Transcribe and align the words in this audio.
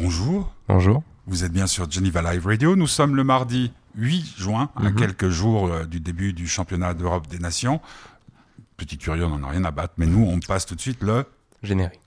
Bonjour, 0.00 0.52
Bonjour. 0.68 1.02
vous 1.26 1.42
êtes 1.44 1.52
bien 1.52 1.66
sur 1.66 1.90
Geneva 1.90 2.20
Live 2.34 2.46
Radio. 2.46 2.76
Nous 2.76 2.86
sommes 2.86 3.16
le 3.16 3.24
mardi 3.24 3.72
8 3.96 4.34
juin, 4.38 4.68
à 4.76 4.90
Mhm. 4.90 4.94
quelques 4.94 5.30
jours 5.30 5.68
euh, 5.68 5.84
du 5.86 6.00
début 6.00 6.34
du 6.34 6.46
championnat 6.46 6.92
d'Europe 6.92 7.26
des 7.28 7.38
Nations. 7.38 7.80
Petit 8.76 8.98
curieux, 8.98 9.24
on 9.24 9.38
n'en 9.38 9.48
a 9.48 9.50
rien 9.52 9.64
à 9.64 9.70
battre, 9.70 9.94
mais 9.96 10.04
nous, 10.04 10.22
on 10.22 10.38
passe 10.38 10.66
tout 10.66 10.74
de 10.74 10.80
suite 10.82 11.00
le... 11.02 11.24
Générique. 11.62 12.00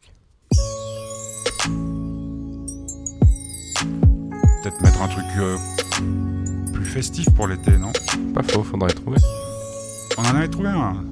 Peut-être 4.62 4.82
mettre 4.82 5.02
un 5.02 5.08
truc 5.08 5.26
euh, 5.38 5.58
plus 6.74 6.86
festif 6.86 7.28
pour 7.32 7.48
l'été, 7.48 7.76
non? 7.78 7.92
Pas 8.36 8.44
faux, 8.44 8.64
faudrait 8.64 8.94
trouver. 8.94 9.18
On 10.20 10.22
en 10.22 10.36
avait 10.36 10.48
trouvé 10.48 10.70
un. 10.70 11.04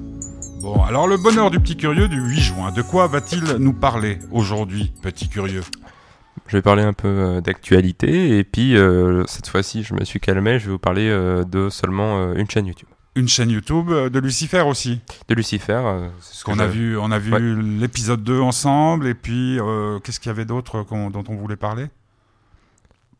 Bon, 0.62 0.80
alors 0.84 1.08
le 1.08 1.16
bonheur 1.16 1.50
du 1.50 1.58
petit 1.58 1.76
curieux 1.76 2.06
du 2.08 2.20
8 2.20 2.40
juin, 2.40 2.70
de 2.72 2.82
quoi 2.82 3.06
va-t-il 3.08 3.42
nous 3.58 3.72
parler 3.72 4.18
aujourd'hui, 4.30 4.92
petit 5.02 5.28
curieux? 5.28 5.62
Je 6.48 6.56
vais 6.56 6.62
parler 6.62 6.82
un 6.82 6.92
peu 6.94 7.08
euh, 7.08 7.40
d'actualité 7.40 8.38
et 8.38 8.44
puis 8.44 8.76
euh, 8.76 9.24
cette 9.26 9.48
fois-ci, 9.48 9.82
je 9.82 9.94
me 9.94 10.04
suis 10.04 10.18
calmé. 10.20 10.58
Je 10.58 10.66
vais 10.66 10.72
vous 10.72 10.78
parler 10.78 11.08
euh, 11.08 11.44
de 11.44 11.68
seulement 11.68 12.32
une 12.34 12.48
chaîne 12.50 12.66
YouTube. 12.66 12.88
Une 13.14 13.28
chaîne 13.28 13.50
YouTube 13.50 13.90
de 13.90 14.18
Lucifer 14.20 14.60
aussi. 14.60 15.00
De 15.28 15.34
Lucifer. 15.34 15.82
c'est 16.20 16.34
ce 16.36 16.44
Qu'on 16.44 16.58
a 16.58 16.66
vu, 16.66 16.96
on 16.96 17.10
a 17.10 17.18
vu 17.18 17.32
Ouais. 17.32 17.40
l'épisode 17.40 18.22
2 18.22 18.40
ensemble, 18.40 19.08
et 19.08 19.14
puis 19.14 19.58
euh, 19.60 19.98
qu'est-ce 20.00 20.20
qu'il 20.20 20.28
y 20.28 20.30
avait 20.30 20.44
d'autre 20.44 20.84
dont 20.90 21.24
on 21.28 21.34
voulait 21.36 21.56
parler? 21.56 21.86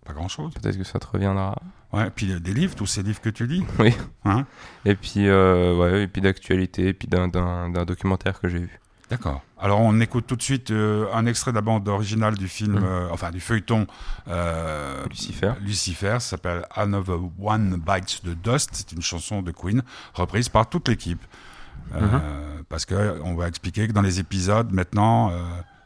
Pas 0.07 0.13
grand-chose. 0.13 0.53
Peut-être 0.55 0.79
que 0.79 0.85
ça 0.85 0.99
te 0.99 1.07
reviendra. 1.07 1.57
Ouais, 1.93 2.09
puis 2.15 2.33
euh, 2.33 2.39
des 2.39 2.55
livres, 2.55 2.75
tous 2.77 2.87
ces 2.87 3.03
livres 3.03 3.21
que 3.21 3.29
tu 3.31 3.47
lis. 3.47 3.65
Oui. 3.81 3.93
Hein? 4.25 4.47
Et 4.85 4.95
puis, 4.95 5.27
euh, 5.29 5.75
ouais, 5.77 6.05
et 6.05 6.07
puis 6.07 6.23
d'actualité, 6.23 6.89
et 6.89 6.93
puis 6.95 7.09
d'un- 7.09 7.29
d'un 7.29 7.69
d'un 7.71 7.85
documentaire 7.85 8.41
que 8.41 8.49
j'ai 8.49 8.59
vu. 8.61 8.81
D'accord. 9.11 9.43
Alors 9.59 9.81
on 9.81 9.99
écoute 10.01 10.27
tout 10.27 10.37
de 10.37 10.43
suite 10.43 10.71
euh, 10.71 11.07
un 11.15 11.25
extrait 11.27 11.51
de 11.51 11.57
la 11.57 11.63
bande 11.63 11.89
originale 11.89 12.37
du 12.37 12.47
film, 12.47 12.75
Mhm. 12.75 12.85
euh, 12.85 13.09
enfin 13.11 13.31
du 13.31 13.41
feuilleton 13.41 13.87
euh, 14.29 15.05
Lucifer. 15.09 15.53
Lucifer, 15.63 16.13
ça 16.21 16.21
s'appelle 16.21 16.67
Another 16.75 17.19
One 17.41 17.77
Bites 17.85 18.21
the 18.23 18.37
Dust. 18.41 18.71
C'est 18.75 18.93
une 18.93 19.03
chanson 19.03 19.41
de 19.43 19.51
Queen 19.51 19.83
reprise 20.15 20.49
par 20.49 20.69
toute 20.69 20.89
l'équipe. 20.89 21.23
Mhm. 21.95 22.21
Parce 22.69 22.85
que 22.85 23.19
on 23.25 23.35
va 23.35 23.49
expliquer 23.49 23.89
que 23.89 23.93
dans 23.93 24.03
les 24.03 24.21
épisodes 24.21 24.71
maintenant, 24.73 25.33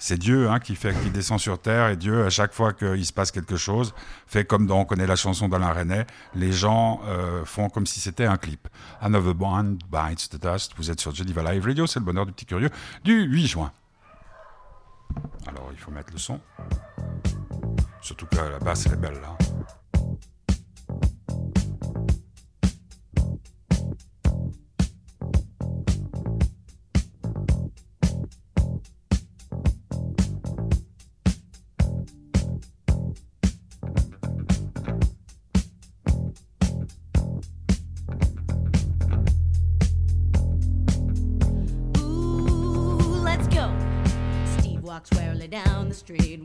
c'est 0.03 0.19
Dieu 0.19 0.51
hein, 0.51 0.59
qui 0.59 0.75
fait 0.75 1.01
qui 1.01 1.11
descend 1.11 1.39
sur 1.39 1.61
terre 1.61 1.89
et 1.89 1.97
Dieu 1.97 2.27
à 2.27 2.29
chaque 2.29 2.53
fois 2.53 2.73
qu'il 2.73 3.07
se 3.07 3.13
passe 3.13 3.31
quelque 3.31 3.57
chose 3.57 3.95
fait 4.27 4.45
comme 4.45 4.67
dans 4.67 4.81
on 4.81 4.85
connaît 4.85 5.07
la 5.07 5.15
chanson 5.15 5.49
d'Alain 5.49 5.73
René. 5.73 6.03
Les 6.35 6.51
gens 6.51 7.01
euh, 7.07 7.45
font 7.45 7.69
comme 7.69 7.87
si 7.87 8.01
c'était 8.01 8.25
un 8.25 8.37
clip. 8.37 8.67
Another 9.01 9.41
One 9.41 9.79
Bites 9.93 10.29
the 10.29 10.43
Dust. 10.43 10.73
Vous 10.77 10.91
êtes 10.91 10.99
sur 10.99 11.15
Geneva 11.15 11.53
Live 11.53 11.65
Radio, 11.65 11.87
c'est 11.87 12.01
le 12.01 12.05
bonheur 12.05 12.27
du 12.27 12.33
petit 12.33 12.47
curieux 12.47 12.71
du 13.05 13.23
8 13.23 13.47
juin. 13.47 13.71
Alors 15.47 15.69
il 15.71 15.79
faut 15.79 15.93
mettre 15.93 16.13
le 16.13 16.19
son. 16.19 16.41
Surtout 18.01 18.27
que 18.27 18.37
la 18.39 18.59
basse 18.59 18.87
elle 18.87 18.95
est 18.95 18.97
belle 18.97 19.21
là. 19.23 19.37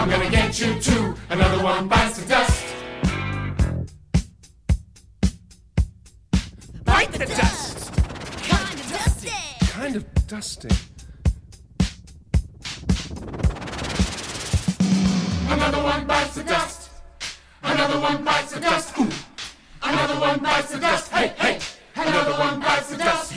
Hey, 0.00 0.04
I'm 0.04 0.10
gonna 0.10 0.30
get 0.30 0.58
you 0.58 0.80
too. 0.80 1.14
Another 1.28 1.62
one 1.62 1.86
bites 1.86 2.22
the 2.22 2.28
dust. 2.28 2.64
Bite 6.84 7.12
the 7.12 7.26
dust. 7.26 7.92
Kind 8.48 8.80
of 8.80 8.88
dusty. 8.88 9.30
kind 9.60 9.96
of 9.96 10.26
dusty. 10.26 10.68
Another 15.52 15.82
one 15.82 16.06
bites 16.06 16.34
the 16.34 16.44
dust. 16.44 16.90
Another 17.62 18.00
one 18.00 18.24
bites 18.24 18.52
the 18.54 18.60
dust. 18.60 18.98
Ooh. 18.98 19.10
Another 19.82 20.18
one 20.18 20.38
bites 20.40 20.72
the 20.72 20.78
dust. 20.78 21.12
Hey, 21.12 21.28
hey. 21.36 21.58
Another 21.94 22.32
one 22.38 22.58
bites 22.58 22.88
the 22.88 22.96
dust. 22.96 23.32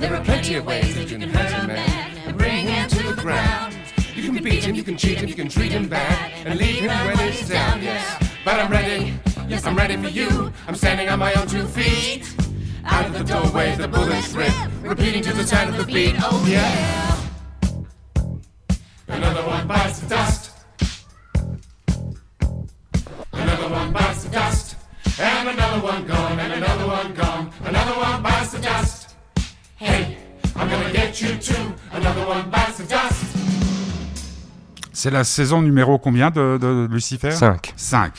There 0.00 0.14
are 0.14 0.24
Plenty 0.24 0.54
of 0.54 0.64
ways 0.64 0.94
that 0.94 1.10
you 1.10 1.18
can 1.18 1.28
hurt 1.28 1.62
a 1.62 1.66
man 1.66 2.16
and 2.26 2.38
bring 2.38 2.66
him 2.66 2.88
to 2.88 3.02
the 3.02 3.20
ground. 3.20 3.76
You 4.14 4.32
can 4.32 4.42
beat 4.42 4.64
him, 4.64 4.74
you 4.74 4.82
can 4.82 4.96
cheat 4.96 5.18
him, 5.18 5.28
you 5.28 5.34
can 5.34 5.50
treat 5.50 5.72
him 5.72 5.88
bad 5.88 6.32
and 6.46 6.58
leave 6.58 6.80
him 6.80 7.06
when 7.06 7.18
he's 7.18 7.46
down. 7.46 7.82
Yes, 7.82 8.32
but 8.42 8.58
I'm 8.58 8.72
ready. 8.72 9.12
Yes, 9.46 9.66
I'm 9.66 9.76
ready 9.76 9.98
for 9.98 10.08
you. 10.08 10.50
I'm 10.66 10.74
standing 10.74 11.10
on 11.10 11.18
my 11.18 11.34
own 11.34 11.46
two 11.46 11.66
feet. 11.66 12.34
Out 12.82 13.04
of 13.04 13.12
the 13.12 13.24
doorway, 13.24 13.76
the 13.76 13.88
bullets 13.88 14.32
rip, 14.32 14.52
repeating 14.80 15.22
to 15.22 15.34
the 15.34 15.46
sound 15.46 15.68
of 15.68 15.76
the 15.76 15.92
beat. 15.92 16.14
Oh 16.18 16.46
yeah. 16.48 17.09
C'est 35.00 35.10
la 35.10 35.24
saison 35.24 35.62
numéro 35.62 35.98
combien 35.98 36.28
de, 36.30 36.58
de 36.60 36.86
Lucifer? 36.90 37.30
5. 37.30 37.72
5. 37.74 38.12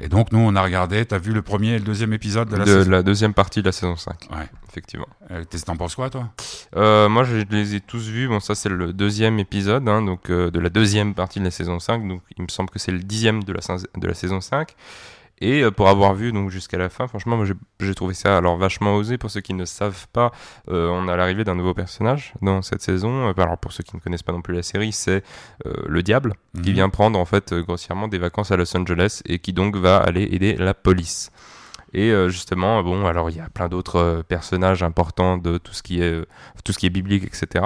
Et 0.00 0.08
donc 0.08 0.32
nous 0.32 0.40
on 0.40 0.56
a 0.56 0.62
regardé, 0.64 1.04
t'as 1.06 1.18
vu 1.18 1.32
le 1.32 1.42
premier 1.42 1.74
et 1.74 1.78
le 1.78 1.84
deuxième 1.84 2.12
épisode 2.12 2.48
de 2.48 2.56
la 2.56 2.64
De 2.64 2.70
saison? 2.78 2.90
la 2.90 3.02
deuxième 3.04 3.32
partie 3.34 3.60
de 3.60 3.66
la 3.66 3.70
saison 3.70 3.94
5, 3.94 4.28
Ouais. 4.32 4.48
effectivement. 4.68 5.06
Euh, 5.30 5.44
T'en 5.64 5.76
penses 5.76 5.94
quoi 5.94 6.10
toi? 6.10 6.30
Euh, 6.74 7.08
moi, 7.08 7.22
je 7.22 7.36
les 7.48 7.76
ai 7.76 7.80
tous 7.80 8.08
vus. 8.08 8.26
Bon, 8.26 8.40
ça, 8.40 8.56
c'est 8.56 8.68
le 8.68 8.92
deuxième 8.92 9.38
épisode, 9.38 9.88
hein, 9.88 10.02
donc 10.02 10.28
euh, 10.30 10.50
de 10.50 10.58
la 10.58 10.70
deuxième 10.70 11.14
partie 11.14 11.38
de 11.38 11.44
la 11.44 11.52
saison 11.52 11.78
5. 11.78 12.08
Donc, 12.08 12.22
il 12.36 12.42
me 12.42 12.48
semble 12.48 12.70
que 12.70 12.80
c'est 12.80 12.90
le 12.90 12.98
dixième 12.98 13.44
de 13.44 13.52
la, 13.52 13.60
de 13.96 14.06
la 14.08 14.14
saison 14.14 14.40
5. 14.40 14.74
Et 15.40 15.62
euh, 15.62 15.70
pour 15.70 15.88
avoir 15.88 16.14
vu 16.14 16.32
donc 16.32 16.50
jusqu'à 16.50 16.78
la 16.78 16.88
fin, 16.88 17.06
franchement, 17.08 17.36
moi, 17.36 17.44
j'ai- 17.80 17.94
trouvé 17.94 18.14
ça 18.14 18.36
alors 18.36 18.56
vachement 18.56 18.94
osé. 18.96 19.18
Pour 19.18 19.30
ceux 19.30 19.40
qui 19.40 19.52
ne 19.52 19.64
savent 19.64 20.06
pas, 20.12 20.30
euh, 20.70 20.88
on 20.88 21.08
a 21.08 21.16
l'arrivée 21.16 21.44
d'un 21.44 21.54
nouveau 21.56 21.74
personnage 21.74 22.32
dans 22.40 22.62
cette 22.62 22.82
saison. 22.82 23.28
Euh, 23.28 23.32
alors, 23.36 23.58
pour 23.58 23.72
ceux 23.72 23.82
qui 23.82 23.94
ne 23.96 24.00
connaissent 24.00 24.22
pas 24.22 24.32
non 24.32 24.42
plus 24.42 24.54
la 24.54 24.62
série, 24.62 24.92
c'est 24.92 25.22
euh, 25.66 25.72
le 25.86 26.02
diable 26.02 26.34
qui 26.62 26.70
Mhm. 26.70 26.74
vient 26.74 26.88
prendre 26.88 27.18
en 27.18 27.24
fait 27.24 27.52
grossièrement 27.52 28.08
des 28.08 28.18
vacances 28.18 28.52
à 28.52 28.56
Los 28.56 28.74
Angeles 28.76 29.22
et 29.26 29.38
qui 29.40 29.52
donc 29.52 29.76
va 29.76 29.96
aller 29.98 30.22
aider 30.30 30.54
la 30.56 30.72
police. 30.74 31.30
Et 31.96 32.10
justement, 32.28 32.82
bon, 32.82 33.06
alors 33.06 33.30
il 33.30 33.36
y 33.36 33.40
a 33.40 33.48
plein 33.48 33.68
d'autres 33.68 34.24
personnages 34.26 34.82
importants 34.82 35.36
de 35.38 35.58
tout 35.58 35.72
ce 35.72 35.80
qui 35.82 36.00
est, 36.02 36.24
tout 36.64 36.72
ce 36.72 36.78
qui 36.78 36.86
est 36.86 36.90
biblique, 36.90 37.22
etc. 37.22 37.64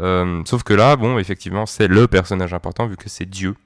Euh, 0.00 0.42
sauf 0.44 0.62
que 0.62 0.74
là, 0.74 0.94
bon, 0.94 1.18
effectivement, 1.18 1.66
c'est 1.66 1.88
le 1.88 2.06
personnage 2.06 2.54
important 2.54 2.86
vu 2.86 2.96
que 2.96 3.08
c'est 3.08 3.24
Dieu. 3.26 3.56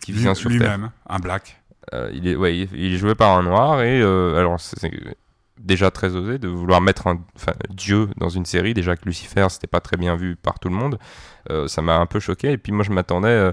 Qui 0.00 0.12
Lui- 0.12 0.20
vient 0.20 0.34
sur 0.34 0.50
Lui-même, 0.50 0.90
un 1.08 1.18
black. 1.20 1.62
Euh, 1.94 2.10
il 2.14 2.26
est, 2.26 2.36
ouais, 2.36 2.56
il, 2.56 2.68
il 2.74 2.94
est 2.94 2.98
joué 2.98 3.14
par 3.14 3.36
un 3.38 3.42
noir 3.42 3.82
et 3.82 4.00
euh, 4.00 4.36
alors 4.36 4.58
c'est 4.60 4.90
déjà 5.58 5.90
très 5.90 6.14
osé 6.16 6.38
de 6.38 6.48
vouloir 6.48 6.80
mettre 6.80 7.06
un, 7.06 7.20
Dieu 7.70 8.08
dans 8.16 8.28
une 8.28 8.44
série. 8.44 8.74
Déjà 8.74 8.96
que 8.96 9.04
Lucifer, 9.04 9.46
c'était 9.50 9.66
pas 9.68 9.80
très 9.80 9.96
bien 9.96 10.16
vu 10.16 10.36
par 10.36 10.58
tout 10.58 10.68
le 10.68 10.74
monde. 10.74 10.98
Euh, 11.50 11.68
ça 11.68 11.82
m'a 11.82 11.96
un 11.98 12.06
peu 12.06 12.18
choqué. 12.20 12.52
Et 12.52 12.58
puis 12.58 12.72
moi, 12.72 12.84
je 12.84 12.90
m'attendais 12.92 13.52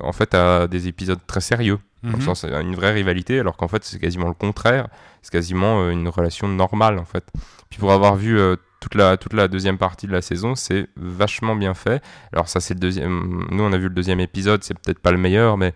en 0.00 0.12
fait 0.12 0.34
à 0.34 0.66
des 0.66 0.88
épisodes 0.88 1.20
très 1.26 1.40
sérieux, 1.40 1.78
dans 2.02 2.10
le 2.10 2.16
Mhm. 2.16 2.20
sens 2.22 2.44
une 2.44 2.74
vraie 2.74 2.92
rivalité, 2.92 3.38
alors 3.38 3.56
qu'en 3.56 3.68
fait 3.68 3.84
c'est 3.84 3.98
quasiment 3.98 4.28
le 4.28 4.34
contraire. 4.34 4.88
C'est 5.22 5.30
quasiment 5.32 5.88
une 5.88 6.08
relation 6.08 6.48
normale 6.48 6.98
en 6.98 7.04
fait. 7.04 7.24
Puis 7.70 7.78
pour 7.78 7.92
avoir 7.92 8.16
vu 8.16 8.38
toute 8.80 8.94
la 8.96 9.16
toute 9.16 9.32
la 9.32 9.46
deuxième 9.48 9.78
partie 9.78 10.06
de 10.06 10.12
la 10.12 10.20
saison, 10.20 10.54
c'est 10.56 10.88
vachement 10.96 11.54
bien 11.56 11.74
fait. 11.74 12.02
Alors 12.32 12.48
ça 12.48 12.60
c'est 12.60 12.74
le 12.74 12.80
deuxième. 12.80 13.46
Nous 13.50 13.62
on 13.62 13.72
a 13.72 13.78
vu 13.78 13.84
le 13.84 13.94
deuxième 13.94 14.20
épisode, 14.20 14.62
c'est 14.64 14.74
peut-être 14.78 14.98
pas 14.98 15.12
le 15.12 15.18
meilleur, 15.18 15.56
mais 15.56 15.72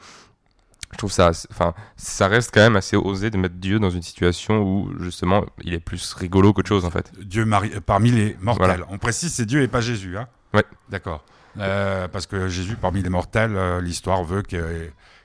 je 0.93 0.97
trouve 0.99 1.13
ça, 1.13 1.29
assez- 1.29 1.49
enfin, 1.51 1.73
ça 1.97 2.27
reste 2.29 2.51
quand 2.53 2.61
même 2.61 2.77
assez 2.77 2.97
osé 2.97 3.31
de 3.31 3.37
mettre 3.39 3.55
Dieu 3.57 3.79
dans 3.79 3.91
une 3.91 4.03
situation 4.03 4.61
où 4.63 4.91
justement 5.01 5.45
il 5.63 5.73
est 5.75 5.81
plus 5.81 6.13
rigolo 6.15 6.53
qu'autre 6.53 6.69
chose 6.69 6.85
en 6.85 6.91
fait. 6.91 7.13
Dieu 7.23 7.47
euh, 7.51 7.81
parmi 7.85 8.11
les 8.11 8.37
mortels. 8.41 8.67
Voilà. 8.67 8.87
On 8.91 8.99
précise, 8.99 9.33
c'est 9.33 9.47
Dieu 9.47 9.63
et 9.63 9.69
pas 9.69 9.81
Jésus. 9.81 10.17
Hein 10.19 10.27
Ouais. 10.53 10.65
D'accord. 10.89 11.25
Euh, 11.59 12.07
parce 12.09 12.27
que 12.27 12.49
Jésus, 12.49 12.77
parmi 12.77 13.03
les 13.03 13.09
mortels, 13.09 13.57
euh, 13.57 13.81
l'histoire 13.81 14.23
veut 14.25 14.43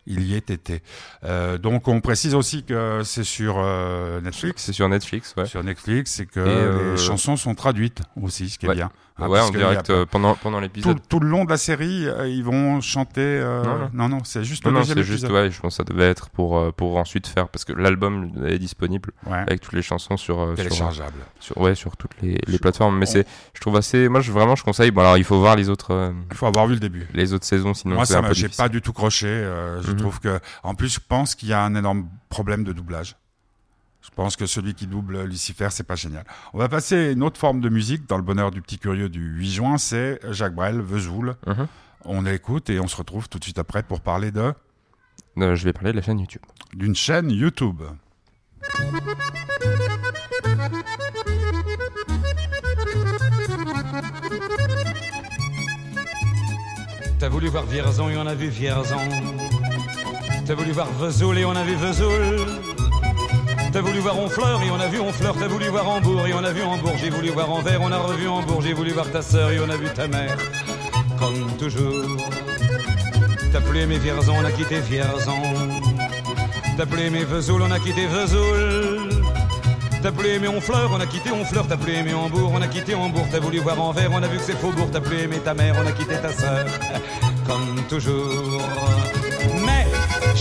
qu'il 0.08 0.22
y 0.24 0.34
ait 0.36 0.38
été. 0.38 0.82
Euh, 1.24 1.58
donc, 1.58 1.88
on 1.88 2.02
précise 2.02 2.36
aussi 2.36 2.64
que 2.64 3.02
c'est 3.04 3.24
sur 3.24 3.56
euh, 3.60 4.22
Netflix. 4.22 4.64
C'est 4.64 4.74
sur 4.74 4.88
Netflix, 4.90 5.34
ouais. 5.38 5.46
Sur 5.46 5.64
Netflix, 5.64 6.20
et 6.20 6.26
que 6.26 6.40
euh, 6.40 6.92
les 6.92 6.98
chansons 6.98 7.36
sont 7.38 7.56
traduites 7.56 8.02
aussi, 8.22 8.50
ce 8.50 8.60
qui 8.60 8.66
est 8.68 8.74
bien. 8.74 8.92
Hein, 9.18 9.30
ouais, 9.30 9.40
en 9.40 9.48
a 9.48 9.52
direct 9.52 9.90
euh, 9.92 10.06
pendant 10.06 10.36
pendant 10.36 10.58
tout, 10.58 10.64
l'épisode. 10.64 10.98
tout 11.08 11.22
le 11.22 11.30
long 11.30 11.46
de 11.46 11.50
la 11.50 11.56
série, 11.56 12.06
ils 12.28 12.44
vont 12.44 12.82
chanter. 12.82 13.42
Non, 13.94 14.10
non. 14.10 14.20
c'est 14.26 14.44
juste 14.44 14.66
Non, 14.66 14.72
le 14.72 14.74
non, 14.76 14.80
deuxième 14.82 14.98
c'est 14.98 15.04
juste, 15.06 15.24
épisode. 15.24 15.44
ouais, 15.44 15.52
je 15.52 15.60
pense 15.62 15.78
que 15.78 15.78
ça 15.78 15.84
devait 15.86 16.10
être 16.10 16.30
pour, 16.30 16.74
pour 16.74 16.98
ensuite 16.98 17.26
faire, 17.28 17.48
parce 17.48 17.64
que 17.64 17.72
l'album 17.72 18.32
est 18.46 18.60
disponible 18.60 19.12
Ouais. 19.26 19.38
avec 19.38 19.62
toutes 19.62 19.74
les 19.74 19.82
chansons 19.82 20.18
sur, 20.18 20.40
euh, 20.42 20.48
sur, 20.56 20.64
Téléchargeable. 20.66 21.14
sur, 21.40 21.58
ouais, 21.60 21.76
sur 21.76 21.96
toutes 21.96 22.12
les, 22.22 22.38
plateformes. 22.60 22.98
Mais 22.98 23.08
on- 23.08 23.12
c'est, 23.12 23.26
je 23.54 23.62
trouve 23.62 23.78
assez, 23.78 24.10
moi, 24.10 24.20
je, 24.20 24.32
vraiment, 24.34 24.56
je 24.58 24.64
conseille. 24.64 24.92
Bon, 24.92 25.00
alors, 25.02 25.18
il 25.18 25.24
faut 25.24 25.40
voir 25.40 25.56
les 25.56 25.70
autres, 25.70 26.14
Il 26.32 26.36
faut 26.36 26.46
avoir 26.48 26.68
vu 26.68 26.74
le 26.74 26.80
début. 26.82 27.08
les 27.14 27.32
autres 27.34 27.46
saisons, 27.46 27.74
sinon 27.74 27.96
Moi, 27.96 28.06
ça 28.06 28.22
j'ai 28.34 28.50
pas 28.50 28.68
du 28.68 28.82
tout 28.82 28.92
croché. 28.94 29.28
euh, 29.28 29.82
je 29.82 29.92
Mhm. 29.96 30.00
trouve 30.02 30.20
que, 30.20 30.40
en 30.64 30.76
plus, 30.76 30.94
je 30.94 31.00
pense 31.06 31.36
qu'il 31.36 31.50
y 31.50 31.54
a 31.54 31.62
un 31.62 31.76
énorme 31.76 32.08
problème 32.30 32.64
de 32.64 32.72
doublage. 32.74 33.16
Je 34.02 34.10
pense 34.16 34.36
que 34.36 34.46
celui 34.46 34.76
qui 34.76 34.86
double 34.86 35.24
Lucifer, 35.24 35.70
c'est 35.72 35.84
pas 35.84 35.96
génial. 35.96 36.26
On 36.54 36.60
va 36.60 36.70
passer 36.70 37.08
à 37.08 37.12
une 37.12 37.24
autre 37.24 37.40
forme 37.40 37.60
de 37.60 37.70
musique 37.70 38.08
dans 38.08 38.18
le 38.18 38.24
bonheur 38.24 38.52
du 38.52 38.62
petit 38.62 38.78
curieux 38.78 39.10
du 39.10 39.22
8 39.40 39.52
juin, 39.52 39.78
c'est 39.80 40.20
Jacques 40.32 40.54
Brel, 40.54 40.80
Vesoul. 40.80 41.36
Mhm. 41.48 41.68
On 42.06 42.26
écoute 42.28 42.70
et 42.70 42.80
on 42.80 42.88
se 42.88 42.96
retrouve 42.98 43.28
tout 43.30 43.40
de 43.40 43.44
suite 43.44 43.58
après 43.58 43.82
pour 43.82 44.02
parler 44.02 44.32
de 44.32 44.54
Euh, 45.40 45.56
je 45.56 45.64
vais 45.66 45.74
parler 45.74 45.92
de 45.92 45.98
la 45.98 46.04
chaîne 46.04 46.20
YouTube. 46.20 46.44
d'une 46.74 46.96
chaîne 46.96 47.32
YouTube. 47.32 47.82
T'as 57.20 57.30
voulu 57.30 57.48
voir 57.48 57.66
Vierzon 57.66 58.10
et 58.10 58.18
on 58.18 58.28
a 58.28 58.36
vu 58.36 58.48
Vierzon. 58.50 58.98
T'as 60.46 60.54
voulu 60.54 60.72
voir 60.74 60.88
Vesoul 61.00 61.40
et 61.40 61.46
on 61.46 61.56
a 61.56 61.64
vu 61.64 61.76
Vesoul. 61.76 62.46
T'as 63.74 63.82
voulu 63.82 64.00
voir 64.00 64.18
Honfleur 64.20 64.62
et 64.62 64.70
on 64.70 64.80
a 64.80 64.88
vu 64.88 65.00
Honfleur. 65.00 65.36
T'as 65.40 65.48
voulu 65.48 65.68
voir 65.70 65.90
Hambourg 65.90 66.28
et 66.28 66.34
on 66.34 66.44
a 66.44 66.52
vu 66.52 66.62
Hambourg. 66.62 66.94
J'ai 67.02 67.10
voulu 67.10 67.30
voir 67.30 67.52
Anvers, 67.52 67.82
on 67.82 67.92
a 67.92 67.98
revu 67.98 68.28
Hambourg. 68.28 68.62
J'ai 68.62 68.74
voulu 68.74 68.92
voir 68.92 69.10
ta 69.12 69.24
sœur 69.24 69.50
et 69.50 69.60
on 69.60 69.70
a 69.70 69.76
vu 69.76 69.88
ta 69.90 70.08
mère. 70.08 70.38
Comme 71.18 71.58
toujours. 71.58 72.18
T'as 73.52 73.62
plus 73.62 73.80
aimé 73.80 73.98
Vierzon, 73.98 74.36
on 74.40 74.46
a 74.46 74.52
quitté 74.52 74.80
Vierzon. 74.82 75.42
T'as 76.78 76.86
plus 76.86 77.02
aimé 77.02 77.24
Vesoul, 77.24 77.62
on 77.64 77.72
a 77.72 77.80
quitté 77.80 78.06
Vesoul. 78.06 79.10
T'as 80.04 80.12
plus 80.12 80.30
aimé 80.30 80.48
Honfleur, 80.48 80.92
on 80.94 81.00
a 81.00 81.08
quitté 81.08 81.32
Honfleur. 81.32 81.66
T'as 81.68 81.78
plus 81.78 81.94
aimé 81.94 82.14
Hambourg, 82.14 82.52
on 82.54 82.62
a 82.62 82.68
quitté 82.68 82.94
Hambourg. 82.94 83.28
T'as 83.32 83.40
voulu 83.40 83.60
voir 83.60 83.82
Anvers, 83.82 84.12
on 84.12 84.22
a 84.22 84.28
vu 84.28 84.38
que 84.38 84.44
c'est 84.44 84.58
Faubourg. 84.58 84.90
T'as 84.94 85.02
plus 85.02 85.22
aimé 85.22 85.38
ta 85.44 85.56
mère, 85.56 85.76
on 85.84 85.88
a 85.88 85.92
quitté 85.92 86.16
ta 86.16 86.32
sœur. 86.32 86.66
Comme 87.48 87.82
toujours. 87.90 88.62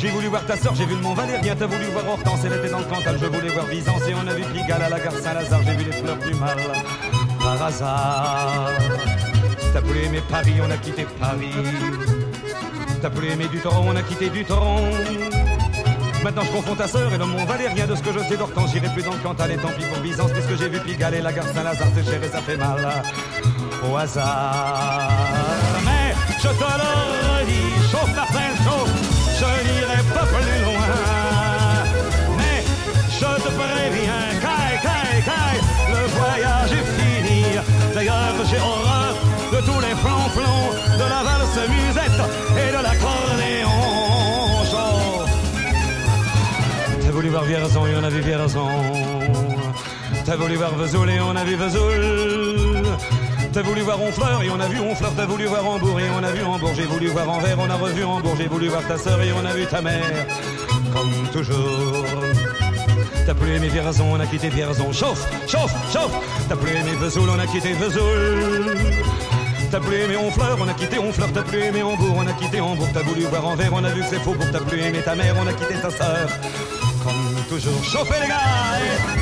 J'ai 0.00 0.10
voulu 0.10 0.28
voir 0.28 0.46
ta 0.46 0.56
sœur, 0.56 0.76
j'ai 0.76 0.86
vu 0.86 0.94
le 0.94 1.00
Mont 1.00 1.14
Valérien. 1.14 1.56
T'as 1.58 1.66
voulu 1.66 1.84
voir 1.86 2.08
Hortense, 2.08 2.40
elle 2.44 2.52
était 2.52 2.68
dans 2.68 2.78
le 2.78 2.84
Cantal. 2.84 3.18
Je 3.20 3.26
voulais 3.26 3.48
voir 3.48 3.66
Byzance 3.66 4.02
et 4.08 4.14
on 4.14 4.28
a 4.28 4.32
vu 4.32 4.44
Pigalle 4.44 4.82
à 4.82 4.88
la 4.88 5.00
gare 5.00 5.12
Saint-Lazare. 5.12 5.60
J'ai 5.66 5.74
vu 5.74 5.84
les 5.84 5.92
fleurs 5.92 6.16
du 6.18 6.34
mal 6.34 6.56
par 7.40 7.60
hasard. 7.60 8.70
T'as 9.72 9.80
voulu 9.80 10.04
aimer 10.04 10.22
Paris, 10.30 10.54
on 10.64 10.70
a 10.70 10.76
quitté 10.76 11.04
Paris. 11.18 11.52
T'as 13.02 13.08
voulu 13.08 13.28
aimer 13.28 13.48
du 13.48 13.58
tronc, 13.58 13.84
on 13.88 13.96
a 13.96 14.02
quitté 14.02 14.30
du 14.30 14.44
tronc. 14.44 14.82
Maintenant 16.22 16.42
je 16.44 16.52
confonds 16.52 16.76
ta 16.76 16.86
sœur 16.86 17.12
et 17.12 17.18
le 17.18 17.26
Mont 17.26 17.44
Valérien 17.44 17.86
de 17.86 17.96
ce 17.96 18.02
que 18.02 18.12
je 18.12 18.20
sais 18.20 18.36
d'Hortense. 18.36 18.70
J'irai 18.72 18.88
plus 18.90 19.02
dans 19.02 19.14
le 19.14 19.18
Cantal 19.18 19.50
et 19.50 19.56
tant 19.56 19.68
pis 19.76 19.84
pour 19.84 19.98
Byzance 19.98 20.30
puisque 20.30 20.56
j'ai 20.62 20.68
vu 20.68 20.78
Pigalle 20.78 21.14
et 21.14 21.20
la 21.22 21.32
gare 21.32 21.48
Saint-Lazare. 21.48 21.88
C'est 21.96 22.04
cher 22.08 22.22
et 22.22 22.28
ça 22.28 22.38
fait 22.38 22.56
mal 22.56 23.02
au 23.90 23.96
hasard. 23.96 25.08
Mais 25.84 26.14
je 26.38 26.48
te 26.48 26.52
le 26.54 26.88
redis, 27.40 27.90
chauffe 27.90 28.14
Marcel, 28.14 28.54
chauffe, 28.64 28.87
plus 30.26 30.58
loin. 30.64 30.94
Mais 32.36 32.62
je 33.10 33.42
te 33.44 33.50
préviens, 33.60 34.24
caille, 34.40 34.78
caille, 34.82 35.22
caille, 35.24 35.60
le 35.94 36.06
voyage 36.18 36.72
est 36.72 36.88
fini. 36.98 37.42
D'ailleurs, 37.94 38.34
j'ai 38.50 38.58
horreur 38.58 39.14
de 39.52 39.60
tous 39.66 39.80
les 39.80 39.94
flonflons, 40.02 40.66
de 40.96 41.06
la 41.14 41.22
valse 41.22 41.60
musette 41.68 42.22
et 42.56 42.70
de 42.76 42.82
l'accordéon. 42.82 43.78
Chauffe. 44.70 45.30
T'as 47.04 47.10
voulu 47.10 47.28
voir 47.28 47.44
Vierzon 47.44 47.86
et 47.86 47.96
on 47.96 48.04
a 48.04 48.10
vu 48.10 48.20
Vierzon. 48.20 48.68
T'as 50.24 50.36
voulu 50.36 50.56
voir 50.56 50.74
Vesoul 50.74 51.10
et 51.10 51.20
on 51.20 51.34
a 51.36 51.44
vu 51.44 51.56
Vesoul. 51.56 52.84
T'as 53.58 53.64
voulu 53.64 53.80
voir 53.80 54.00
Honfleur 54.00 54.40
et 54.44 54.50
on 54.50 54.60
a 54.60 54.68
vu 54.68 54.78
Honfleur. 54.78 55.12
T'as 55.16 55.26
voulu 55.26 55.46
voir 55.46 55.66
Hambourg 55.66 55.98
et 55.98 56.04
on 56.16 56.22
a 56.22 56.30
vu 56.30 56.44
Hambourg. 56.44 56.70
J'ai 56.76 56.84
voulu 56.84 57.08
voir 57.08 57.28
Anvers, 57.28 57.58
on 57.58 57.68
a 57.68 57.74
revu 57.74 58.04
Hambourg. 58.04 58.36
J'ai 58.38 58.46
voulu 58.46 58.68
voir 58.68 58.86
ta 58.86 58.96
sœur 58.96 59.20
et 59.20 59.32
on 59.32 59.44
a 59.44 59.52
vu 59.52 59.66
ta 59.66 59.82
mère. 59.82 60.28
Comme 60.94 61.10
toujours. 61.32 62.04
T'as 63.26 63.34
plus 63.34 63.56
aimé 63.56 63.66
Vierzon, 63.66 64.12
on 64.12 64.20
a 64.20 64.26
quitté 64.26 64.48
Vierzon. 64.48 64.92
Chauffe, 64.92 65.26
chauffe, 65.48 65.74
chauffe. 65.92 66.12
T'as 66.48 66.54
plus 66.54 66.70
aimé 66.70 66.92
Vesoul, 67.00 67.28
on 67.28 67.38
a 67.40 67.48
quitté 67.48 67.72
Vesoul. 67.72 68.76
T'as 69.72 69.80
plus 69.80 69.96
aimé 69.96 70.16
Honfleur, 70.16 70.56
on 70.60 70.68
a 70.68 70.74
quitté 70.74 71.00
Honfleur. 71.00 71.28
T'as 71.34 71.42
plus 71.42 71.60
aimé 71.60 71.82
Hambourg, 71.82 72.14
on 72.16 72.28
a 72.28 72.32
quitté 72.34 72.60
Hambourg. 72.60 72.88
T'as 72.94 73.02
voulu 73.02 73.22
voir 73.22 73.44
Anvers, 73.44 73.72
on 73.72 73.82
a 73.82 73.90
vu 73.90 74.02
que 74.02 74.08
c'est 74.08 74.20
faux. 74.20 74.34
Pour 74.34 74.48
t'as 74.52 74.60
plus 74.60 74.80
aimé 74.82 75.00
ta 75.04 75.16
mère, 75.16 75.34
on 75.36 75.46
a 75.48 75.52
quitté 75.52 75.74
ta 75.82 75.90
sœur. 75.90 76.28
Comme 77.02 77.44
toujours, 77.48 77.82
chauffez 77.82 78.20
les 78.22 78.28
gars. 78.28 78.36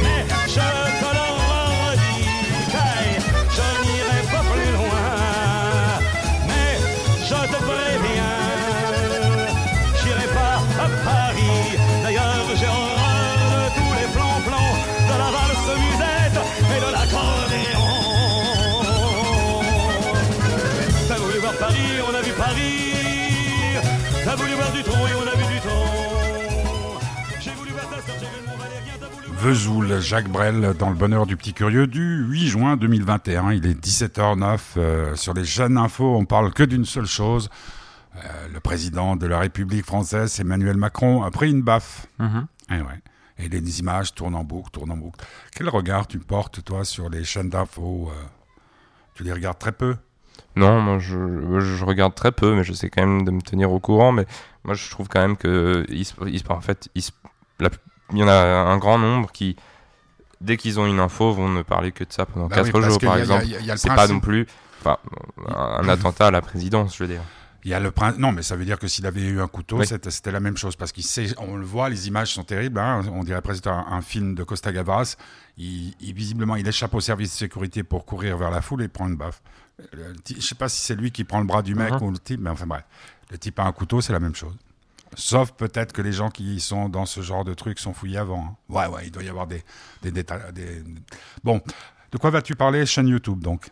Mais 0.02 0.26
je 0.46 1.15
je 7.28 7.34
te 7.34 7.58
préviens, 7.70 8.36
j'irai 10.00 10.28
pas 10.38 10.56
à 10.84 10.86
Paris. 11.10 11.68
D'ailleurs, 12.02 12.46
j'ai 12.54 12.66
horreur 12.66 13.36
de 13.54 13.62
tous 13.78 13.92
les 13.98 14.08
plans-plans, 14.14 14.72
de 15.10 15.14
la 15.22 15.30
valse 15.36 15.70
musette 15.84 16.40
et 16.74 16.80
de 16.86 16.90
l'accordéon. 16.96 17.88
T'as 21.08 21.18
voulu 21.18 21.38
voir 21.38 21.54
Paris, 21.54 21.90
on 22.08 22.14
a 22.14 22.22
vu 22.22 22.32
Paris. 22.32 22.94
T'as 24.24 24.36
voulu 24.36 24.52
voir 24.54 24.70
du 24.70 24.82
tronc 24.84 25.06
et 25.06 25.14
on 25.22 25.26
a 25.26 25.36
vu 25.36 25.45
Vesoul, 29.46 30.00
Jacques 30.00 30.28
Brel, 30.28 30.74
dans 30.76 30.90
le 30.90 30.96
bonheur 30.96 31.24
du 31.24 31.36
petit 31.36 31.52
curieux 31.52 31.86
du 31.86 32.24
8 32.28 32.48
juin 32.48 32.76
2021. 32.76 33.52
Il 33.52 33.64
est 33.64 33.80
17h09. 33.80 34.58
euh, 34.76 35.14
sur 35.14 35.34
les 35.34 35.44
chaînes 35.44 35.78
infos, 35.78 36.16
on 36.16 36.24
parle 36.24 36.52
que 36.52 36.64
d'une 36.64 36.84
seule 36.84 37.06
chose. 37.06 37.48
Euh, 38.16 38.48
le 38.52 38.58
président 38.58 39.14
de 39.14 39.24
la 39.28 39.38
République 39.38 39.84
française, 39.86 40.40
Emmanuel 40.40 40.76
Macron, 40.76 41.22
a 41.22 41.30
pris 41.30 41.48
une 41.52 41.62
baffe. 41.62 42.08
Eh 42.18 42.74
ouais. 42.74 43.00
Et 43.38 43.48
les 43.48 43.78
images 43.78 44.12
tournent 44.16 44.34
en 44.34 44.42
boucle, 44.42 44.72
tournent 44.72 44.90
en 44.90 44.96
boucle. 44.96 45.24
Quel 45.54 45.68
regard 45.68 46.08
tu 46.08 46.18
portes, 46.18 46.64
toi, 46.64 46.84
sur 46.84 47.08
les 47.08 47.22
chaînes 47.22 47.48
d'infos 47.50 48.10
euh, 48.10 48.24
Tu 49.14 49.22
les 49.22 49.32
regardes 49.32 49.60
très 49.60 49.70
peu? 49.70 49.94
Non, 50.56 50.80
moi 50.80 50.98
je, 50.98 51.60
je 51.60 51.84
regarde 51.84 52.16
très 52.16 52.32
peu, 52.32 52.56
mais 52.56 52.64
je 52.64 52.72
sais 52.72 52.90
quand 52.90 53.06
même 53.06 53.24
de 53.24 53.30
me 53.30 53.40
tenir 53.42 53.70
au 53.70 53.78
courant. 53.78 54.10
Mais 54.10 54.26
moi 54.64 54.74
je 54.74 54.90
trouve 54.90 55.06
quand 55.06 55.20
même 55.20 55.36
que 55.36 55.86
il 55.88 56.04
il 56.26 56.42
en 56.48 56.60
fait, 56.60 56.88
il, 56.96 57.04
la- 57.60 57.70
il 58.12 58.18
y 58.18 58.22
en 58.22 58.28
a 58.28 58.32
un 58.34 58.78
grand 58.78 58.98
nombre 58.98 59.30
qui, 59.32 59.56
dès 60.40 60.56
qu'ils 60.56 60.78
ont 60.80 60.86
une 60.86 61.00
info, 61.00 61.32
vont 61.32 61.48
ne 61.48 61.62
parler 61.62 61.92
que 61.92 62.04
de 62.04 62.12
ça 62.12 62.26
pendant 62.26 62.46
Bah 62.48 62.56
4 62.56 62.66
oui, 62.66 62.72
parce 62.72 62.86
jours 62.86 62.98
par 63.00 63.14
a- 63.14 63.18
exemple. 63.20 63.46
C'est 63.76 63.88
pas 63.88 64.08
non 64.08 64.20
plus 64.20 64.46
enfin, 64.80 64.98
un, 65.48 65.88
attentat 65.88 66.28
à 66.28 66.30
la 66.30 66.42
présidence, 66.42 66.96
je 66.96 67.04
veux 67.04 67.08
dire. 67.10 67.22
Il 67.64 67.70
y 67.70 67.74
a 67.74 67.80
le 67.80 67.90
prin- 67.90 68.14
Non, 68.16 68.30
mais 68.30 68.42
ça 68.42 68.54
veut 68.54 68.64
dire 68.64 68.78
que 68.78 68.86
s'il 68.86 69.06
avait 69.06 69.22
eu 69.22 69.40
un 69.40 69.48
couteau, 69.48 69.78
Oui. 69.80 69.86
c'était 69.88 70.30
la 70.30 70.38
même 70.38 70.56
chose. 70.56 70.76
Parce 70.76 70.92
qu'on 70.92 71.56
le 71.56 71.64
voit, 71.66 71.88
les 71.88 72.06
images 72.06 72.32
sont 72.32 72.44
terribles. 72.44 72.78
hein. 72.78 73.02
On 73.12 73.24
dirait 73.24 73.42
presque 73.42 73.66
un, 73.66 73.84
un 73.90 74.02
film 74.02 74.36
de 74.36 74.44
Costa 74.44 74.70
Gavras. 74.72 75.16
Il, 75.58 75.92
il- 76.00 76.14
visiblement, 76.14 76.54
il 76.54 76.68
échappe 76.68 76.94
au 76.94 77.00
service 77.00 77.32
de 77.32 77.36
sécurité 77.36 77.82
pour 77.82 78.04
courir 78.04 78.36
vers 78.36 78.52
la 78.52 78.60
foule 78.62 78.82
et 78.82 78.88
prend 78.88 79.08
une 79.08 79.16
baffe. 79.16 79.42
Le 79.92 80.14
Je 80.36 80.40
sais 80.40 80.54
pas 80.54 80.68
si 80.68 80.80
c'est 80.80 80.94
lui 80.94 81.10
qui 81.10 81.24
prend 81.24 81.40
le 81.40 81.44
bras 81.46 81.62
du 81.62 81.74
mec 81.74 81.92
Mhm. 81.94 82.02
ou 82.02 82.10
le 82.12 82.18
type, 82.18 82.40
mais 82.40 82.50
enfin 82.50 82.66
bref. 82.66 82.84
Le 83.32 83.38
type 83.38 83.58
a 83.58 83.64
un 83.64 83.72
couteau, 83.72 84.00
c'est 84.00 84.12
la 84.12 84.20
même 84.20 84.36
chose. 84.36 84.54
Sauf 85.14 85.52
peut-être 85.52 85.92
que 85.92 86.02
les 86.02 86.12
gens 86.12 86.28
qui 86.30 86.60
sont 86.60 86.88
dans 86.88 87.06
ce 87.06 87.20
genre 87.22 87.44
de 87.44 87.54
truc 87.54 87.78
sont 87.78 87.94
fouillés 87.94 88.18
avant. 88.18 88.44
hein. 88.44 88.56
Ouais, 88.68 88.86
ouais, 88.86 89.02
il 89.06 89.10
doit 89.10 89.22
y 89.22 89.28
avoir 89.28 89.46
des, 89.46 89.62
des 90.02 90.10
détails. 90.10 90.40
des- 90.52 90.82
Bon, 91.44 91.60
de 92.12 92.18
quoi 92.18 92.30
vas-tu 92.30 92.54
parler 92.56 92.84
Chaîne 92.86 93.08
YouTube, 93.08 93.40
donc? 93.40 93.68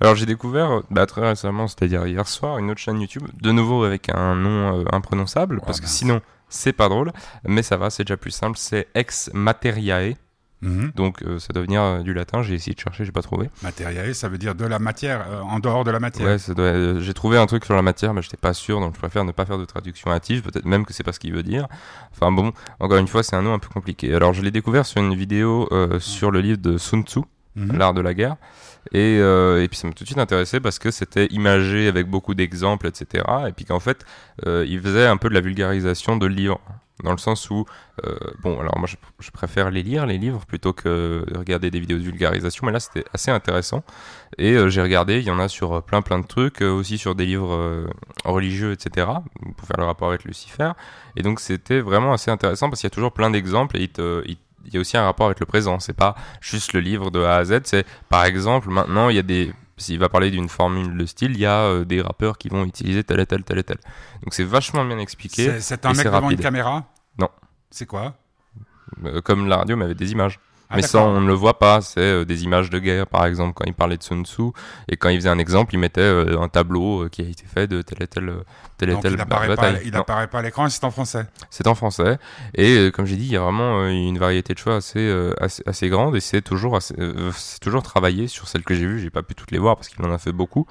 Alors 0.00 0.16
j'ai 0.16 0.26
découvert 0.26 0.82
bah, 0.90 1.06
très 1.06 1.26
récemment, 1.26 1.66
c'est-à-dire 1.68 2.06
hier 2.06 2.26
soir, 2.28 2.58
une 2.58 2.70
autre 2.70 2.80
chaîne 2.80 3.00
YouTube, 3.00 3.22
de 3.40 3.52
nouveau 3.52 3.84
avec 3.84 4.08
un 4.10 4.34
nom 4.34 4.80
euh, 4.80 4.84
imprononçable, 4.92 5.60
parce 5.64 5.80
que 5.80 5.86
sinon 5.86 6.20
c'est 6.48 6.72
pas 6.72 6.88
drôle, 6.88 7.12
mais 7.44 7.62
ça 7.62 7.76
va, 7.76 7.90
c'est 7.90 8.04
déjà 8.04 8.16
plus 8.16 8.30
simple, 8.32 8.58
c'est 8.58 8.88
Ex 8.94 9.30
Materiae, 9.32 10.14
Mhm. 10.64 10.92
donc 10.96 11.22
euh, 11.22 11.38
ça 11.38 11.52
doit 11.52 11.62
venir 11.62 11.82
euh, 11.82 12.00
du 12.02 12.14
latin, 12.14 12.42
j'ai 12.42 12.54
essayé 12.54 12.74
de 12.74 12.80
chercher, 12.80 13.04
j'ai 13.04 13.12
pas 13.12 13.22
trouvé. 13.22 13.50
Matériel, 13.62 14.14
ça 14.14 14.28
veut 14.28 14.38
dire 14.38 14.54
de 14.54 14.64
la 14.64 14.78
matière, 14.78 15.26
euh, 15.30 15.40
en 15.42 15.58
dehors 15.60 15.84
de 15.84 15.90
la 15.90 16.00
matière. 16.00 16.26
Ouais, 16.26 16.54
doit- 16.54 17.00
j'ai 17.00 17.14
trouvé 17.14 17.36
un 17.38 17.46
truc 17.46 17.64
sur 17.64 17.74
la 17.76 17.82
matière, 17.82 18.14
mais 18.14 18.22
j'étais 18.22 18.36
pas 18.38 18.54
sûr, 18.54 18.80
donc 18.80 18.94
je 18.94 18.98
préfère 18.98 19.24
ne 19.24 19.32
pas 19.32 19.44
faire 19.46 19.58
de 19.58 19.64
traduction 19.64 20.10
hâtive, 20.10 20.42
peut-être 20.42 20.64
même 20.64 20.84
que 20.86 20.92
c'est 20.92 21.02
pas 21.02 21.12
ce 21.12 21.20
qu'il 21.20 21.32
veut 21.34 21.42
dire. 21.42 21.68
Enfin 22.12 22.32
bon, 22.32 22.52
encore 22.80 22.96
une 22.98 23.08
fois, 23.08 23.22
c'est 23.22 23.36
un 23.36 23.42
nom 23.42 23.52
un 23.54 23.58
peu 23.58 23.68
compliqué. 23.68 24.14
Alors 24.14 24.32
je 24.32 24.42
l'ai 24.42 24.50
découvert 24.50 24.86
sur 24.86 25.02
une 25.02 25.14
vidéo 25.14 25.68
sur 26.00 26.30
le 26.30 26.40
livre 26.40 26.58
de 26.58 26.78
Sun 26.78 27.02
Tzu, 27.04 27.20
Mhm. 27.56 27.76
l'art 27.76 27.94
de 27.94 28.00
la 28.00 28.14
guerre. 28.14 28.36
Et, 28.92 29.16
et 29.16 29.68
puis 29.68 29.76
ça 29.78 29.86
m'a 29.86 29.92
tout 29.94 30.04
de 30.04 30.08
suite 30.08 30.18
intéressé 30.18 30.60
parce 30.60 30.78
que 30.78 30.90
c'était 30.90 31.26
imagé 31.26 31.88
avec 31.88 32.06
beaucoup 32.08 32.34
d'exemples, 32.34 32.86
etc. 32.86 33.24
Et 33.48 33.52
puis 33.52 33.64
qu'en 33.64 33.80
fait, 33.80 34.04
il 34.46 34.80
faisait 34.80 35.06
un 35.06 35.16
peu 35.16 35.28
de 35.28 35.34
la 35.34 35.40
vulgarisation 35.40 36.16
de 36.16 36.26
livres. 36.26 36.60
Dans 37.02 37.10
le 37.10 37.18
sens 37.18 37.50
où, 37.50 37.64
euh, 38.04 38.16
bon, 38.42 38.60
alors 38.60 38.78
moi 38.78 38.88
je, 39.18 39.30
préfère 39.32 39.70
les 39.70 39.82
lire, 39.82 40.06
les 40.06 40.16
livres, 40.16 40.46
plutôt 40.46 40.72
que 40.72 41.24
de 41.28 41.36
regarder 41.36 41.70
des 41.70 41.80
vidéos 41.80 41.98
de 41.98 42.04
vulgarisation, 42.04 42.64
mais 42.66 42.72
là 42.72 42.78
c'était 42.78 43.04
assez 43.12 43.32
intéressant. 43.32 43.82
Et 44.38 44.52
euh, 44.52 44.68
j'ai 44.68 44.80
regardé, 44.80 45.18
il 45.18 45.24
y 45.24 45.30
en 45.30 45.40
a 45.40 45.48
sur 45.48 45.72
euh, 45.72 45.80
plein 45.80 46.02
plein 46.02 46.20
de 46.20 46.26
trucs, 46.26 46.60
aussi 46.60 46.96
sur 46.96 47.16
des 47.16 47.26
livres 47.26 47.88
religieux, 48.24 48.72
etc., 48.72 49.08
pour 49.56 49.66
faire 49.66 49.76
le 49.78 49.84
rapport 49.84 50.08
avec 50.08 50.22
Lucifer. 50.24 50.70
Et 51.16 51.22
donc 51.22 51.40
c'était 51.40 51.80
vraiment 51.80 52.12
assez 52.12 52.30
intéressant 52.30 52.68
parce 52.70 52.80
qu'il 52.80 52.86
y 52.86 52.92
a 52.92 52.94
toujours 52.94 53.12
plein 53.12 53.30
d'exemples 53.30 53.76
et 53.76 53.90
il- 54.26 54.36
il 54.66 54.72
y 54.72 54.76
a 54.78 54.80
aussi 54.80 54.96
un 54.96 55.04
rapport 55.04 55.26
avec 55.26 55.40
le 55.40 55.46
présent. 55.46 55.78
C'est 55.78 55.92
pas 55.96 56.14
juste 56.40 56.72
le 56.72 56.80
livre 56.80 57.10
de 57.10 57.20
A 57.22 57.36
à 57.36 57.44
Z. 57.44 57.60
C'est 57.64 57.84
par 58.08 58.24
exemple 58.24 58.70
maintenant 58.70 59.08
il 59.10 59.16
y 59.16 59.18
a 59.18 59.22
des 59.22 59.52
s'il 59.76 59.98
va 59.98 60.08
parler 60.08 60.30
d'une 60.30 60.48
formule 60.48 60.96
de 60.96 61.06
style, 61.06 61.32
il 61.32 61.38
y 61.38 61.46
a 61.46 61.60
euh, 61.62 61.84
des 61.84 62.00
rappeurs 62.00 62.38
qui 62.38 62.48
vont 62.48 62.64
utiliser 62.64 63.02
tel 63.04 63.20
et 63.20 63.26
tel, 63.26 63.42
tel 63.44 63.58
et 63.58 63.64
tel. 63.64 63.78
Donc 64.22 64.32
c'est 64.34 64.44
vachement 64.44 64.84
bien 64.84 64.98
expliqué, 64.98 65.60
C'est- 65.60 65.84
un 65.86 65.92
mec 65.92 66.04
devant 66.06 66.20
rapide. 66.20 66.38
une 66.38 66.42
caméra? 66.42 66.84
Non. 67.18 67.28
C'est 67.70 67.86
quoi? 67.86 68.14
Euh, 69.04 69.20
comme 69.20 69.48
la 69.48 69.56
radio, 69.58 69.76
mais 69.76 69.86
avec 69.86 69.96
des 69.96 70.12
images. 70.12 70.38
Ah, 70.74 70.76
mais 70.76 70.82
ça, 70.82 70.98
on 71.00 71.20
ne 71.20 71.26
le 71.26 71.32
voit 71.34 71.58
pas. 71.58 71.80
C'est 71.80 72.00
euh, 72.00 72.24
des 72.24 72.44
images 72.44 72.68
de 72.70 72.78
guerre, 72.78 73.06
par 73.06 73.24
exemple, 73.26 73.52
quand 73.54 73.64
il 73.66 73.74
parlait 73.74 73.96
de 73.96 74.02
Sun 74.02 74.24
Tzu. 74.24 74.42
Et 74.88 74.96
quand 74.96 75.08
il 75.08 75.16
faisait 75.18 75.28
un 75.28 75.38
exemple, 75.38 75.74
il 75.74 75.78
mettait 75.78 76.00
euh, 76.00 76.40
un 76.40 76.48
tableau 76.48 77.04
euh, 77.04 77.08
qui 77.08 77.22
a 77.22 77.24
été 77.24 77.44
fait 77.46 77.66
de 77.66 77.82
telle 77.82 78.02
et 78.02 78.06
telle, 78.08 78.32
telle 78.76 78.90
et 78.90 79.00
telle 79.00 79.12
il 79.14 79.20
apparaît 79.20 79.48
bataille. 79.48 79.74
pas, 79.74 79.80
il 79.84 79.92
Non. 79.92 80.00
apparaît 80.00 80.26
pas 80.26 80.38
à 80.40 80.42
l'écran, 80.42 80.68
c'est 80.68 80.82
en 80.84 80.90
français. 80.90 81.26
C'est 81.50 81.66
en 81.68 81.74
français. 81.74 82.18
Et 82.54 82.90
comme 82.92 83.06
j'ai 83.06 83.16
dit, 83.16 83.26
il 83.26 83.32
y 83.32 83.36
a 83.36 83.40
vraiment 83.40 83.86
une 83.86 84.18
variété 84.18 84.52
de 84.54 84.58
choix 84.58 84.76
assez, 84.76 85.32
assez, 85.40 85.62
assez 85.66 85.88
grande. 85.88 86.16
Et 86.16 86.20
c'est 86.20 86.42
toujours, 86.42 86.76
assez- 86.76 86.94
c'est 87.36 87.60
toujours 87.60 87.82
travaillé 87.82 88.26
sur 88.28 88.48
celles 88.48 88.64
que 88.64 88.74
j'ai 88.74 88.86
vues. 88.86 89.00
J'ai 89.00 89.10
pas 89.10 89.22
pu 89.22 89.34
toutes 89.34 89.52
les 89.52 89.58
voir 89.58 89.76
parce 89.76 89.88
qu'il 89.88 90.04
en 90.04 90.12
a 90.12 90.18
fait 90.18 90.32
beaucoup. 90.32 90.66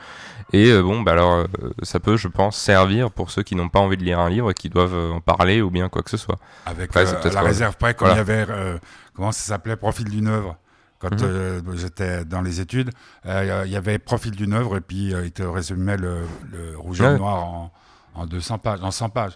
Et 0.51 0.71
bon, 0.81 1.01
bah 1.01 1.13
alors, 1.13 1.45
ça 1.81 1.99
peut, 1.99 2.17
je 2.17 2.27
pense, 2.27 2.57
servir 2.57 3.09
pour 3.11 3.31
ceux 3.31 3.43
qui 3.43 3.55
n'ont 3.55 3.69
pas 3.69 3.79
envie 3.79 3.97
de 3.97 4.03
lire 4.03 4.19
un 4.19 4.29
livre 4.29 4.51
et 4.51 4.53
qui 4.53 4.69
doivent 4.69 5.11
en 5.13 5.21
parler 5.21 5.61
ou 5.61 5.69
bien 5.71 5.87
quoi 5.89 6.03
que 6.03 6.09
ce 6.09 6.17
soit. 6.17 6.37
Avec 6.65 6.93
la 6.93 7.41
réserve 7.41 7.77
près, 7.77 7.93
comme 7.93 8.07
Voilà. 8.09 8.21
il 8.23 8.27
y 8.27 8.31
avait, 8.31 8.45
euh, 8.51 8.77
comment 9.13 9.31
ça 9.31 9.41
s'appelait, 9.43 9.75
Profil 9.75 10.09
d'une 10.09 10.27
œuvre. 10.27 10.57
Quand 10.99 11.11
Mhm. 11.11 11.19
euh, 11.23 11.61
j'étais 11.75 12.23
dans 12.23 12.41
les 12.41 12.61
études, 12.61 12.89
euh, 13.25 13.63
il 13.65 13.71
y 13.71 13.75
avait 13.75 13.99
Profil 13.99 14.31
d'une 14.31 14.53
œuvre 14.53 14.77
et 14.77 14.81
puis 14.81 15.13
euh, 15.13 15.25
il 15.25 15.31
te 15.33 15.43
résumait 15.43 15.97
le, 15.97 16.19
le 16.51 16.77
rouge 16.77 17.01
et 17.01 17.03
le 17.03 17.09
Ouais. 17.13 17.17
noir 17.17 17.43
en, 17.43 17.71
en 18.15 18.25
200 18.25 18.57
pages, 18.59 18.79
en 18.81 18.89
100 18.91 19.09
pages. 19.09 19.33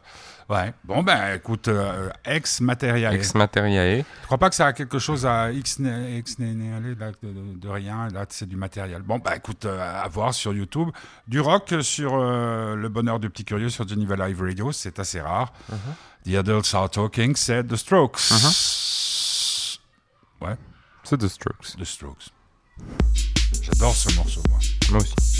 Ouais. 0.50 0.74
Bon, 0.86 1.04
ben, 1.04 1.36
écoute, 1.36 1.68
euh, 1.68 2.10
ex 2.24 2.62
matériel. 2.62 3.14
Ex 3.16 3.36
Materiae. 3.36 3.98
Je 4.22 4.26
crois 4.28 4.38
pas 4.38 4.50
que 4.50 4.56
ça 4.56 4.68
a 4.68 4.72
quelque 4.72 4.98
chose 4.98 5.26
à 5.26 5.52
X, 5.52 5.80
X 5.82 6.38
là, 6.40 6.46
de, 7.22 7.60
de- 7.60 7.68
rien. 7.68 8.08
Là, 8.14 8.26
c'est 8.30 8.48
du 8.48 8.56
matériel. 8.56 9.02
Bon, 9.02 9.20
bah 9.20 9.36
écoute, 9.36 9.66
à 9.66 10.08
voir 10.08 10.34
sur 10.34 10.54
YouTube. 10.54 10.88
Du 11.28 11.42
rock 11.42 11.74
sur 11.82 12.16
Le 12.16 12.88
Bonheur 12.88 13.20
du 13.20 13.30
Petit 13.30 13.44
Curieux 13.44 13.70
sur 13.70 13.86
Geneva 13.86 14.16
Live 14.26 14.42
Radio, 14.42 14.72
c'est 14.72 15.00
assez 15.00 15.20
rare. 15.20 15.52
The 16.26 16.36
Adults 16.36 16.74
Are 16.74 16.90
Talking, 16.90 17.36
c'est 17.36 17.66
The 17.66 17.76
Strokes. 17.76 18.32
Ouais, 20.42 20.56
C'est 21.04 21.18
The 21.18 21.28
Strokes. 21.28 21.76
The 21.78 21.84
Strokes. 21.84 22.30
J'adore 23.62 23.96
ce 23.96 24.16
morceau, 24.16 24.42
moi. 24.50 24.60
Moi 24.92 25.02
aussi. 25.02 25.37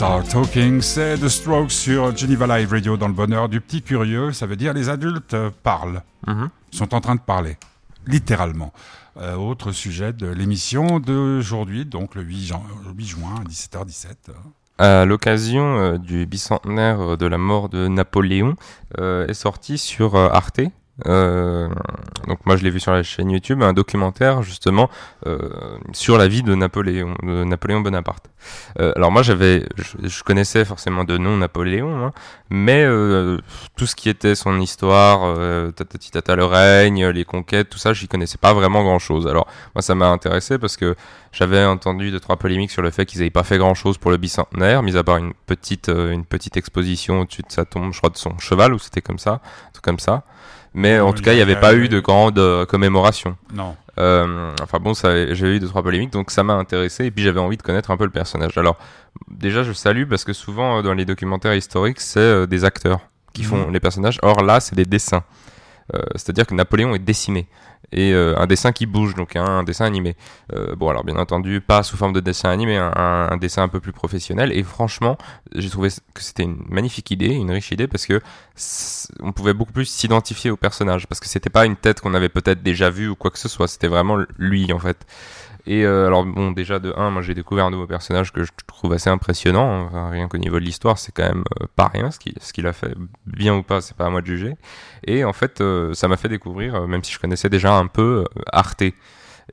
Adults 0.00 0.02
Are 0.02 0.22
Talking, 0.24 0.80
c'est 0.80 1.18
The 1.18 1.28
Strokes 1.28 1.72
sur 1.72 2.16
Geneva 2.16 2.46
Live 2.58 2.70
Radio 2.70 2.96
dans 2.96 3.08
le 3.08 3.14
bonheur 3.14 3.48
du 3.48 3.60
petit 3.60 3.82
curieux. 3.82 4.32
Ça 4.32 4.46
veut 4.46 4.56
dire 4.56 4.72
les 4.72 4.88
adultes 4.88 5.34
euh, 5.34 5.50
parlent, 5.62 6.02
Mhm. 6.26 6.48
sont 6.70 6.94
en 6.94 7.00
train 7.00 7.14
de 7.14 7.20
parler, 7.20 7.56
littéralement. 8.06 8.72
Euh, 9.20 9.34
autre 9.34 9.72
sujet 9.72 10.12
de 10.12 10.28
l'émission 10.28 11.00
d'aujourd'hui, 11.00 11.84
donc 11.84 12.14
le 12.14 12.22
8, 12.22 12.46
jan- 12.46 12.64
le 12.86 12.92
8 12.92 13.06
juin 13.06 13.34
à 13.40 13.44
17h17. 13.44 14.30
À 14.78 15.04
l'occasion 15.04 15.78
euh, 15.78 15.98
du 15.98 16.26
bicentenaire 16.26 17.00
euh, 17.00 17.16
de 17.16 17.26
la 17.26 17.38
mort 17.38 17.68
de 17.68 17.88
Napoléon, 17.88 18.54
euh, 19.00 19.26
est 19.26 19.34
sorti 19.34 19.78
sur 19.78 20.14
euh, 20.14 20.28
Arte. 20.30 20.60
Euh, 21.06 21.68
donc 22.26 22.44
moi 22.44 22.56
je 22.56 22.64
l'ai 22.64 22.70
vu 22.70 22.80
sur 22.80 22.92
la 22.92 23.02
chaîne 23.02 23.30
YouTube, 23.30 23.62
un 23.62 23.72
documentaire 23.72 24.42
justement 24.42 24.90
euh, 25.26 25.38
sur 25.92 26.18
la 26.18 26.26
vie 26.26 26.42
de 26.42 26.54
Napoléon, 26.54 27.14
de 27.22 27.44
Napoléon 27.44 27.80
Bonaparte. 27.80 28.30
Euh, 28.80 28.92
alors 28.96 29.10
moi 29.12 29.22
j'avais, 29.22 29.64
je, 29.76 30.22
connaissais 30.22 30.64
forcément 30.64 31.04
de 31.04 31.16
nom 31.18 31.36
Napoléon, 31.36 32.06
hein, 32.06 32.12
mais 32.50 32.84
euh, 32.84 33.38
tout 33.76 33.86
ce 33.86 33.94
qui 33.94 34.08
était 34.08 34.34
son 34.34 34.60
histoire, 34.60 35.20
euh, 35.24 35.70
tatati 35.70 36.10
tata 36.10 36.36
le 36.36 36.44
règne, 36.44 37.06
les 37.08 37.24
conquêtes, 37.24 37.70
tout 37.70 37.78
ça, 37.78 37.92
j'y 37.92 38.08
connaissais 38.08 38.38
pas 38.38 38.52
vraiment 38.52 38.82
grand 38.82 38.98
chose. 38.98 39.26
Alors 39.26 39.46
moi 39.74 39.82
ça 39.82 39.94
m'a 39.94 40.08
intéressé 40.08 40.58
parce 40.58 40.76
que 40.76 40.96
j'avais 41.32 41.64
entendu 41.64 42.10
deux 42.10 42.20
trois 42.20 42.36
polémiques 42.36 42.70
sur 42.70 42.82
le 42.82 42.90
fait 42.90 43.06
qu'ils 43.06 43.20
n'avaient 43.20 43.30
pas 43.30 43.44
fait 43.44 43.58
grand 43.58 43.74
chose 43.74 43.98
pour 43.98 44.10
le 44.10 44.16
bicentenaire, 44.16 44.82
mis 44.82 44.96
à 44.96 45.04
part 45.04 45.18
une 45.18 45.32
petite 45.46 45.88
une 45.88 46.24
petite 46.24 46.56
exposition 46.56 47.20
au-dessus 47.20 47.42
de 47.42 47.52
sa 47.52 47.64
tombe, 47.64 47.92
je 47.92 47.98
crois 47.98 48.10
de 48.10 48.16
son 48.16 48.36
cheval 48.38 48.74
ou 48.74 48.78
c'était 48.78 49.02
comme 49.02 49.18
ça, 49.18 49.40
truc 49.72 49.84
comme 49.84 50.00
ça. 50.00 50.24
Mais 50.78 51.00
en 51.00 51.12
tout 51.12 51.22
cas, 51.22 51.32
il 51.32 51.36
n'y 51.36 51.42
avait 51.42 51.56
pas 51.60 51.74
eu 51.74 51.88
de 51.88 51.98
grande 52.00 52.38
euh, 52.38 52.64
commémoration. 52.64 53.36
Non. 53.52 53.74
Euh, 53.98 54.52
enfin 54.62 54.78
bon, 54.78 54.92
j'ai 54.94 55.56
eu 55.56 55.58
deux 55.58 55.66
trois 55.66 55.82
polémiques, 55.82 56.12
donc 56.12 56.30
ça 56.30 56.44
m'a 56.44 56.52
intéressé 56.54 57.06
et 57.06 57.10
puis 57.10 57.24
j'avais 57.24 57.40
envie 57.40 57.56
de 57.56 57.62
connaître 57.62 57.90
un 57.90 57.96
peu 57.96 58.04
le 58.04 58.10
personnage. 58.10 58.56
Alors 58.56 58.78
déjà, 59.28 59.64
je 59.64 59.72
salue 59.72 60.04
parce 60.08 60.22
que 60.24 60.32
souvent 60.32 60.78
euh, 60.78 60.82
dans 60.82 60.94
les 60.94 61.04
documentaires 61.04 61.54
historiques, 61.54 62.00
c'est 62.00 62.20
euh, 62.20 62.46
des 62.46 62.64
acteurs 62.64 63.00
qui 63.32 63.42
font 63.42 63.66
Mhm. 63.66 63.72
les 63.72 63.80
personnages. 63.80 64.18
Or 64.22 64.42
là, 64.44 64.60
c'est 64.60 64.76
des 64.76 64.84
dessins. 64.84 65.24
Euh, 65.94 66.02
C'est-à-dire 66.14 66.46
que 66.46 66.54
Napoléon 66.54 66.94
est 66.94 66.98
dessiné 67.00 67.48
et 67.92 68.12
euh, 68.12 68.34
un 68.38 68.46
dessin 68.46 68.72
qui 68.72 68.86
bouge, 68.86 69.14
donc 69.14 69.36
un, 69.36 69.44
un 69.44 69.62
dessin 69.62 69.84
animé. 69.86 70.16
Euh, 70.54 70.74
bon, 70.76 70.88
alors 70.90 71.04
bien 71.04 71.16
entendu, 71.16 71.60
pas 71.60 71.82
sous 71.82 71.96
forme 71.96 72.12
de 72.12 72.20
dessin 72.20 72.50
animé, 72.50 72.76
un, 72.76 72.92
un- 72.96 73.28
un 73.30 73.36
dessin 73.36 73.62
un 73.62 73.68
peu 73.68 73.80
plus 73.80 73.92
professionnel. 73.92 74.52
Et 74.52 74.62
franchement, 74.62 75.16
j'ai 75.54 75.70
trouvé 75.70 75.88
que 76.14 76.22
c'était 76.22 76.42
une 76.44 76.58
magnifique 76.68 77.10
idée, 77.10 77.28
une 77.34 77.50
riche 77.50 77.70
idée, 77.72 77.86
parce 77.88 78.06
que 78.06 78.20
on 79.20 79.32
pouvait 79.32 79.54
beaucoup 79.54 79.72
plus 79.72 79.86
s'identifier 79.86 80.50
au 80.50 80.56
personnage, 80.56 81.06
parce 81.06 81.20
que 81.20 81.26
c'était 81.28 81.50
pas 81.50 81.64
une 81.66 81.76
tête 81.76 82.00
qu'on 82.00 82.14
avait 82.14 82.28
peut-être 82.28 82.62
déjà 82.62 82.90
vue 82.90 83.08
ou 83.08 83.16
quoi 83.16 83.30
que 83.30 83.38
ce 83.38 83.48
soit, 83.48 83.68
c'était 83.68 83.88
vraiment 83.88 84.18
lui 84.38 84.72
en 84.72 84.78
fait. 84.78 85.06
Et 85.68 85.84
euh, 85.84 86.06
alors 86.06 86.24
bon, 86.24 86.50
déjà 86.50 86.78
de 86.78 86.94
1, 86.96 87.10
moi 87.10 87.20
j'ai 87.20 87.34
découvert 87.34 87.66
un 87.66 87.70
nouveau 87.70 87.86
personnage 87.86 88.32
que 88.32 88.42
je 88.42 88.50
trouve 88.66 88.94
assez 88.94 89.10
impressionnant, 89.10 89.84
Enfin, 89.84 90.08
rien 90.08 90.26
qu'au 90.26 90.38
niveau 90.38 90.58
de 90.58 90.64
l'histoire, 90.64 90.98
c'est 90.98 91.12
quand 91.12 91.24
même 91.24 91.44
euh, 91.60 91.66
pas 91.76 91.88
rien 91.88 92.10
ce 92.10 92.18
qu'il 92.18 92.66
a 92.66 92.72
fait, 92.72 92.94
bien 93.26 93.54
ou 93.54 93.62
pas, 93.62 93.82
c'est 93.82 93.94
pas 93.94 94.06
à 94.06 94.10
moi 94.10 94.22
de 94.22 94.26
juger. 94.26 94.54
Et 95.06 95.24
en 95.24 95.34
fait, 95.34 95.60
euh, 95.60 95.92
ça 95.92 96.08
m'a 96.08 96.16
fait 96.16 96.30
découvrir, 96.30 96.88
même 96.88 97.04
si 97.04 97.12
je 97.12 97.18
connaissais 97.18 97.50
déjà 97.50 97.74
un 97.74 97.86
peu 97.86 98.24
Arte. 98.50 98.82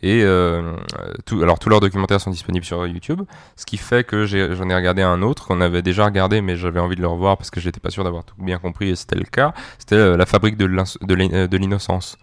Et 0.01 0.23
alors 0.23 1.59
tous 1.59 1.69
leurs 1.69 1.79
documentaires 1.81 2.21
sont 2.21 2.31
disponibles 2.31 2.65
sur 2.65 2.87
YouTube, 2.87 3.21
ce 3.57 3.65
qui 3.65 3.77
fait 3.77 4.05
que 4.05 4.25
j'en 4.25 4.69
ai, 4.69 4.75
regardé 4.75 5.01
un 5.01 5.21
autre 5.21 5.47
qu'on 5.47 5.59
avait 5.59 5.81
déjà 5.81 6.05
regardé, 6.05 6.39
mais 6.41 6.55
j'avais 6.55 6.79
envie 6.79 6.95
de 6.95 7.01
le 7.01 7.07
revoir 7.07 7.37
parce 7.37 7.49
que 7.49 7.59
j'étais 7.59 7.81
pas 7.81 7.89
sûr 7.89 8.05
d'avoir 8.05 8.23
tout 8.23 8.35
bien 8.37 8.59
compris 8.59 8.89
et 8.89 8.95
c'était 8.95 9.15
le 9.15 9.25
cas. 9.25 9.53
C'était 9.79 10.15
la 10.15 10.25
fabrique 10.25 10.55
de 10.55 11.57
l'innocence. 11.57 12.17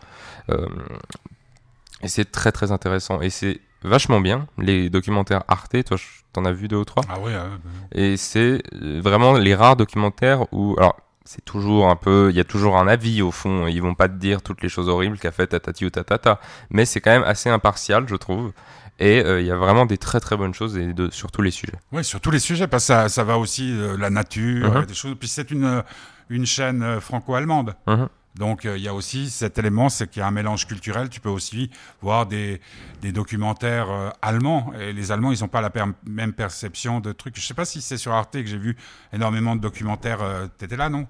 Et 2.02 2.08
c'est 2.08 2.30
très 2.30 2.52
très 2.52 2.72
intéressant 2.72 3.20
et 3.20 3.30
c'est 3.30 3.60
vachement 3.84 4.20
bien. 4.20 4.46
Les 4.58 4.90
documentaires 4.90 5.44
Arte, 5.48 5.84
toi, 5.84 5.96
t'en 6.32 6.44
as 6.44 6.52
vu 6.52 6.68
deux 6.68 6.76
ou 6.76 6.84
trois? 6.84 7.04
Ah 7.08 7.18
ouais, 7.20 7.32
euh, 7.34 7.48
et 7.92 8.16
c'est 8.16 8.62
euh, 8.74 9.00
vraiment 9.02 9.34
les 9.34 9.54
rares 9.54 9.76
documentaires 9.76 10.52
où, 10.52 10.74
alors, 10.78 10.96
c'est 11.24 11.44
toujours 11.44 11.88
un 11.88 11.96
peu, 11.96 12.30
il 12.30 12.36
y 12.36 12.40
a 12.40 12.44
toujours 12.44 12.76
un 12.76 12.88
avis 12.88 13.22
au 13.22 13.30
fond. 13.30 13.66
Ils 13.66 13.80
vont 13.80 13.94
pas 13.94 14.08
te 14.08 14.14
dire 14.14 14.42
toutes 14.42 14.62
les 14.62 14.68
choses 14.68 14.88
horribles 14.88 15.18
qu'a 15.18 15.30
fait 15.30 15.46
tatati 15.46 15.84
ou 15.86 15.90
tatata, 15.90 16.40
mais 16.70 16.84
c'est 16.84 17.00
quand 17.00 17.12
même 17.12 17.22
assez 17.24 17.48
impartial, 17.48 18.06
je 18.08 18.16
trouve. 18.16 18.52
Et 18.98 19.20
euh, 19.24 19.40
il 19.40 19.46
y 19.46 19.50
a 19.50 19.56
vraiment 19.56 19.86
des 19.86 19.98
très 19.98 20.20
très 20.20 20.36
bonnes 20.36 20.52
choses 20.54 20.76
et 20.76 20.92
de, 20.92 21.10
sur 21.10 21.30
tous 21.30 21.42
les 21.42 21.50
sujets. 21.50 21.78
Oui, 21.92 22.04
sur 22.04 22.20
tous 22.20 22.30
les 22.30 22.38
sujets, 22.38 22.66
parce 22.66 22.84
que 22.84 22.88
ça, 22.88 23.08
ça 23.08 23.24
va 23.24 23.38
aussi 23.38 23.72
euh, 23.72 23.96
la 23.96 24.10
nature, 24.10 24.76
euh, 24.76 24.84
des 24.84 24.94
choses. 24.94 25.16
Puis 25.18 25.28
c'est 25.28 25.50
une, 25.50 25.82
une 26.28 26.46
chaîne 26.46 27.00
franco-allemande. 27.00 27.74
Mhm. 27.86 28.08
Donc 28.34 28.64
euh, 28.64 28.78
il 28.78 28.82
y 28.82 28.88
a 28.88 28.94
aussi 28.94 29.28
cet 29.28 29.58
élément, 29.58 29.88
c'est 29.90 30.08
qu'il 30.08 30.20
y 30.20 30.22
a 30.22 30.26
un 30.26 30.30
mélange 30.32 30.66
culturel. 30.66 31.08
Tu 31.10 31.20
peux 31.20 31.28
aussi 31.28 31.70
voir 32.00 32.26
des, 32.26 32.60
des 33.02 33.12
documentaires 33.12 33.90
euh, 33.90 34.10
allemands. 34.22 34.72
Et 34.80 34.92
les 34.92 35.12
Allemands, 35.12 35.32
ils 35.32 35.40
n'ont 35.40 35.48
pas 35.48 35.60
la 35.60 35.68
per- 35.70 35.84
même 36.06 36.32
perception 36.32 37.00
de 37.00 37.12
trucs. 37.12 37.36
Je 37.38 37.46
sais 37.46 37.52
pas 37.54 37.64
si 37.66 37.82
c'est 37.82 37.98
sur 37.98 38.12
Arte 38.12 38.32
que 38.32 38.46
j'ai 38.46 38.56
vu 38.58 38.76
énormément 39.12 39.54
de 39.54 39.60
documentaires. 39.60 40.22
Euh, 40.22 40.46
T'étais 40.58 40.76
là, 40.76 40.88
non? 40.88 41.06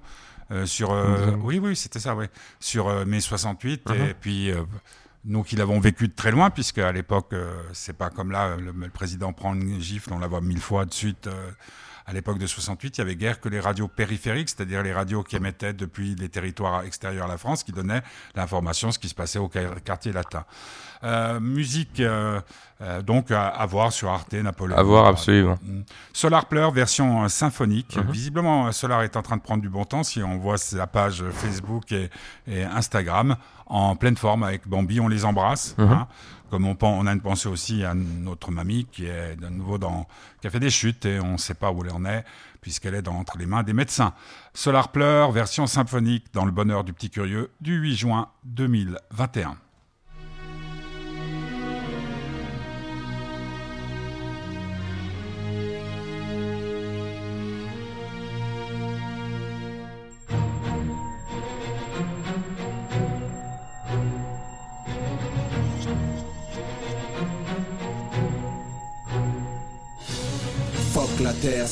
Euh, 0.51 0.67
Sur 0.67 0.91
oui, 1.43 1.59
oui, 1.61 1.77
c'était 1.77 2.01
ça, 2.01 2.15
oui. 2.17 2.27
Sur 2.61 3.07
mai 3.07 3.21
68 3.21 3.89
Mhm. 3.89 3.95
et 3.97 4.15
puis. 4.15 4.51
euh, 4.51 4.63
nous 5.25 5.45
qui 5.45 5.55
l'avons 5.55 5.79
vécu 5.79 6.09
de 6.09 6.13
très 6.13 6.33
loin, 6.33 6.51
puisque 6.51 6.79
à 6.79 6.91
l'époque, 6.91 7.33
c'est 7.73 7.97
pas 7.97 8.11
comme 8.11 8.33
là, 8.33 8.57
le, 8.57 8.73
le 8.73 8.89
président 8.89 9.33
prend 9.33 9.55
une 9.55 9.81
gifle, 9.81 10.13
on 10.13 10.19
la 10.19 10.27
voit 10.27 10.41
mille 10.41 10.59
fois 10.59 10.85
de 10.85 10.93
suite. 10.93 11.29
À 12.07 12.13
l'époque 12.13 12.39
de 12.39 12.47
68, 12.47 12.99
il 12.99 13.01
y 13.01 13.03
avait 13.03 13.17
guère 13.17 13.41
que 13.41 13.49
les 13.49 13.61
radios 13.61 13.89
périphériques, 13.89 14.49
c'est-à-dire 14.49 14.83
les 14.83 14.93
radios 14.93 15.23
qui 15.23 15.37
émettaient 15.37 15.73
depuis 15.73 16.15
les 16.17 16.29
territoires 16.29 16.83
extérieurs 16.85 17.27
à 17.27 17.29
la 17.29 17.39
France, 17.39 17.63
qui 17.63 17.73
donnaient 17.73 18.03
l'information 18.35 18.91
ce 18.93 18.99
qui 18.99 19.09
se 19.09 19.15
passait 19.15 19.39
au 19.39 19.49
quar- 19.49 19.81
quartier 19.85 20.13
latin. 20.13 20.45
Euh, 21.05 21.41
musique, 21.41 21.99
euh, 21.99 22.41
euh, 22.81 23.03
donc 23.03 23.31
à, 23.33 23.49
à 23.49 23.67
voir 23.67 23.93
sur 23.93 24.09
Arte, 24.09 24.35
Napoléon. 24.35 24.77
À 24.79 24.83
voir, 24.85 25.07
absolument. 25.07 25.59
Mm. 25.63 25.81
Solar 26.13 26.47
Pleur, 26.47 26.71
version 26.71 27.29
symphonique. 27.29 27.97
Mhm. 27.97 28.11
Visiblement, 28.13 28.71
Solar 28.73 29.03
est 29.03 29.17
en 29.17 29.23
train 29.23 29.37
de 29.37 29.43
prendre 29.43 29.63
du 29.63 29.69
bon 29.69 29.85
temps 29.85 30.05
si 30.05 30.23
on 30.23 30.39
voit 30.39 30.59
sa 30.59 30.87
page 30.87 31.25
Facebook 31.33 31.91
et, 31.91 32.09
et 32.47 32.63
Instagram 32.63 33.37
en 33.67 33.97
pleine 33.97 34.17
forme 34.17 34.45
avec 34.45 34.69
Bambi. 34.69 35.01
On 35.01 35.09
les 35.09 35.25
embrasse. 35.25 35.75
Mhm. 35.79 35.91
hein. 35.91 36.09
Comme 36.53 36.67
on, 36.67 37.07
a 37.07 37.13
une 37.15 37.23
pensée 37.23 37.49
aussi 37.49 37.83
à 37.83 37.95
notre 37.95 38.51
mamie 38.51 38.87
qui 38.93 39.07
est 39.07 39.37
de 39.37 39.49
nouveau 39.49 39.79
dans, 39.79 40.07
qui 40.43 40.47
a 40.47 40.51
fait 40.51 40.61
des 40.61 40.69
chutes 40.69 41.07
et 41.07 41.19
on 41.19 41.33
ne 41.33 41.37
sait 41.39 41.55
pas 41.55 41.73
où 41.73 41.83
elle 41.83 41.91
en 41.93 42.05
est 42.05 42.27
puisqu'elle 42.61 42.95
est 42.95 43.09
entre 43.09 43.39
les 43.39 43.47
mains 43.47 43.63
des 43.63 43.73
médecins. 43.73 44.13
Solar 44.53 44.93
Pleur, 44.93 45.33
version 45.33 45.67
symphonique 45.67 46.27
dans 46.35 46.45
le 46.45 46.51
bonheur 46.53 46.85
du 46.85 46.93
petit 46.93 47.09
curieux 47.09 47.51
du 47.63 47.77
8 47.77 47.97
juin 47.97 48.29
2021. 48.45 49.57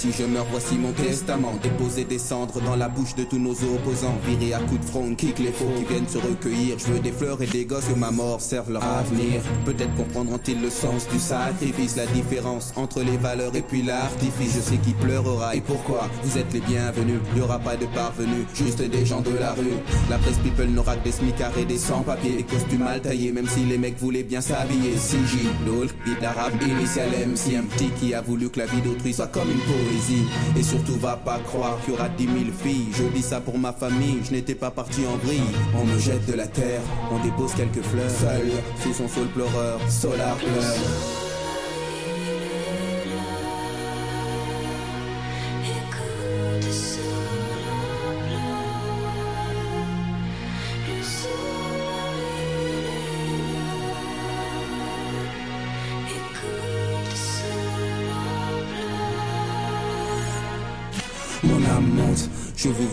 Si 0.01 0.13
je 0.13 0.25
meurs, 0.25 0.47
voici 0.51 0.77
mon 0.79 0.93
testament. 0.93 1.53
Déposer 1.63 2.05
des 2.05 2.19
cendres 2.19 2.61
dans 2.63 2.77
la 2.77 2.89
bouche 2.89 3.15
de 3.17 3.25
tous 3.25 3.39
nos 3.39 3.53
opposants. 3.53 4.17
Virer 4.27 4.55
à 4.55 4.59
coups 4.61 4.81
de 4.81 4.87
front, 4.87 5.15
kick 5.15 5.39
les 5.39 5.53
faux 5.53 5.67
qui 5.77 5.85
viennent 5.85 6.09
se 6.09 6.17
recueillir. 6.17 6.79
Je 6.79 6.87
veux 6.87 7.01
des 7.01 7.13
fleurs 7.13 7.43
et 7.43 7.47
des 7.47 7.67
gosses 7.67 7.85
que 7.85 7.99
ma 7.99 8.11
mort 8.11 8.41
serve 8.41 8.73
leur 8.73 8.83
avenir. 8.83 9.43
Peut-être 9.67 9.95
comprendront-ils 9.97 10.61
le 10.61 10.71
sens 10.71 11.07
du 11.09 11.19
sacrifice, 11.19 11.97
la 11.97 12.07
différence 12.07 12.73
entre 12.77 13.03
les 13.03 13.19
valeurs 13.19 13.55
et 13.55 13.61
puis 13.61 13.83
l'artifice. 13.83 14.55
Je 14.57 14.61
sais 14.61 14.79
qui 14.79 14.93
pleurera 14.95 15.55
et 15.55 15.61
pourquoi. 15.61 16.09
Vous 16.23 16.39
êtes 16.39 16.53
les 16.55 16.61
bienvenus, 16.61 17.21
y 17.37 17.41
aura 17.41 17.59
pas 17.59 17.77
de 17.77 17.87
parvenus, 17.87 18.47
juste 18.55 18.81
des 18.81 19.05
gens 19.05 19.21
de 19.21 19.37
la 19.39 19.53
rue. 19.53 19.79
La 20.09 20.17
presse 20.17 20.39
people 20.39 20.71
n'aura 20.71 20.97
que 20.97 21.05
des 21.05 21.13
smicards 21.13 21.59
et 21.59 21.67
des 21.67 21.79
sans-papiers, 21.79 22.39
des 22.39 22.45
costumes 22.45 22.85
mal 22.85 23.03
taillés, 23.03 23.33
même 23.33 23.49
si 23.49 23.61
les 23.65 23.77
mecs 23.77 23.99
voulaient 23.99 24.23
bien 24.23 24.41
s'habiller. 24.41 24.93
CJ, 24.95 25.67
LOL, 25.67 25.89
beat 26.07 26.21
l'arabe, 26.23 26.55
initial 26.63 27.11
MC, 27.11 27.57
un 27.57 27.65
petit 27.65 27.91
qui 28.01 28.15
a 28.15 28.23
voulu 28.23 28.49
que 28.49 28.61
la 28.61 28.67
vie 28.67 28.81
d'autrui 28.81 29.13
soit 29.13 29.27
comme 29.27 29.51
une 29.51 29.61
Et 30.57 30.63
surtout, 30.63 30.95
va 30.95 31.17
pas 31.17 31.39
croire 31.41 31.79
qu'il 31.81 31.95
y 31.95 31.97
aura 31.97 32.09
dix 32.09 32.27
mille 32.27 32.53
filles. 32.53 32.89
Je 32.93 33.05
dis 33.05 33.23
ça 33.23 33.41
pour 33.41 33.59
ma 33.59 33.73
famille, 33.73 34.19
je 34.25 34.33
n'étais 34.33 34.55
pas 34.55 34.71
parti 34.71 35.01
en 35.07 35.17
vrille. 35.17 35.41
On 35.75 35.85
me 35.85 35.99
jette 35.99 36.27
de 36.27 36.35
la 36.35 36.47
terre, 36.47 36.81
on 37.11 37.23
dépose 37.25 37.55
quelques 37.55 37.83
fleurs. 37.83 38.11
Seul, 38.11 38.51
sous 38.83 38.95
son 38.95 39.09
sol 39.09 39.27
pleureur, 39.29 39.81
solar 39.91 40.37
pleure. 40.37 41.30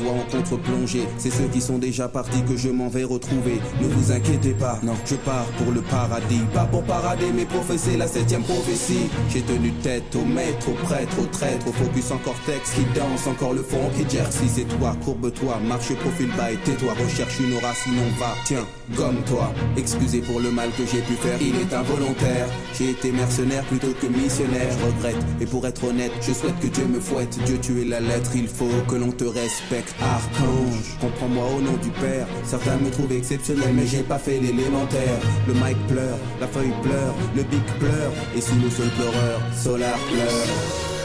En 0.07 0.31
contre-plongée. 0.31 1.05
C'est 1.17 1.31
ceux 1.31 1.47
qui 1.51 1.59
sont 1.59 1.77
déjà 1.77 2.07
partis 2.07 2.41
que 2.43 2.55
je 2.55 2.69
m'en 2.69 2.87
vais 2.87 3.03
retrouver. 3.03 3.59
Ne 3.81 3.87
vous 3.87 4.11
inquiétez 4.13 4.51
pas, 4.51 4.79
non, 4.81 4.93
je 5.05 5.15
pars 5.15 5.45
pour 5.57 5.73
le 5.73 5.81
paradis. 5.81 6.41
Pas 6.53 6.65
pour 6.65 6.83
parader, 6.83 7.25
mais 7.35 7.43
professer 7.43 7.97
la 7.97 8.07
septième 8.07 8.43
prophétie. 8.43 9.09
J'ai 9.29 9.41
tenu 9.41 9.71
tête 9.83 10.15
au 10.15 10.23
maître, 10.23 10.69
au 10.69 10.85
prêtre, 10.85 11.19
au 11.19 11.25
traître, 11.25 11.67
au 11.67 11.73
focus 11.73 12.11
en 12.11 12.17
cortex 12.19 12.71
qui 12.71 12.85
danse, 12.95 13.27
encore 13.27 13.53
le 13.53 13.63
fond 13.63 13.89
qui 13.97 14.09
jersey. 14.09 14.45
C'est 14.47 14.77
toi, 14.77 14.95
courbe-toi, 15.03 15.59
marche 15.67 15.93
profil 15.95 16.29
bas 16.37 16.51
et 16.51 16.57
tais-toi. 16.57 16.93
Recherche 16.93 17.39
une 17.41 17.53
aura, 17.53 17.73
sinon 17.73 18.07
va, 18.17 18.33
tiens, 18.45 18.65
gomme-toi. 18.95 19.51
Excusez 19.75 20.21
pour 20.21 20.39
le 20.39 20.51
mal 20.51 20.69
que 20.77 20.85
j'ai 20.85 21.01
pu 21.01 21.13
faire, 21.13 21.37
il 21.41 21.55
est 21.55 21.73
involontaire. 21.73 22.47
J'ai 22.77 22.91
été 22.91 23.11
mercenaire 23.11 23.63
plutôt 23.65 23.93
que 23.99 24.07
missionnaire, 24.07 24.67
je 24.71 24.85
regrette. 24.85 25.25
Et 25.41 25.45
pour 25.45 25.67
être 25.67 25.83
honnête, 25.83 26.11
je 26.21 26.31
souhaite 26.31 26.59
que 26.59 26.67
Dieu 26.67 26.85
me 26.85 27.01
fouette. 27.01 27.37
Dieu, 27.45 27.59
tu 27.61 27.81
es 27.81 27.85
la 27.85 27.99
lettre, 27.99 28.31
il 28.35 28.47
faut 28.47 28.69
que 28.87 28.95
l'on 28.95 29.11
te 29.11 29.25
respecte. 29.25 29.95
Archange, 30.01 30.97
comprends-moi 31.01 31.45
au 31.57 31.62
nom 31.62 31.77
du 31.77 31.89
Père. 31.89 32.27
Certains 32.43 32.77
me 32.77 32.89
trouvent 32.89 33.12
exceptionnel, 33.12 33.73
mais 33.73 33.88
j'ai 33.88 34.03
pas 34.03 34.19
fait 34.19 34.39
l'élémentaire. 34.39 35.19
Le 35.47 35.53
mic 35.53 35.77
pleure, 35.88 36.17
la 36.39 36.47
feuille 36.47 36.73
pleure, 36.83 37.15
le 37.36 37.43
bic 37.43 37.65
pleure. 37.79 38.12
Et 38.36 38.41
sous 38.41 38.55
le 38.55 38.69
sol 38.69 38.89
pleureur, 38.97 39.41
Solar 39.55 39.97
pleure. 39.97 40.96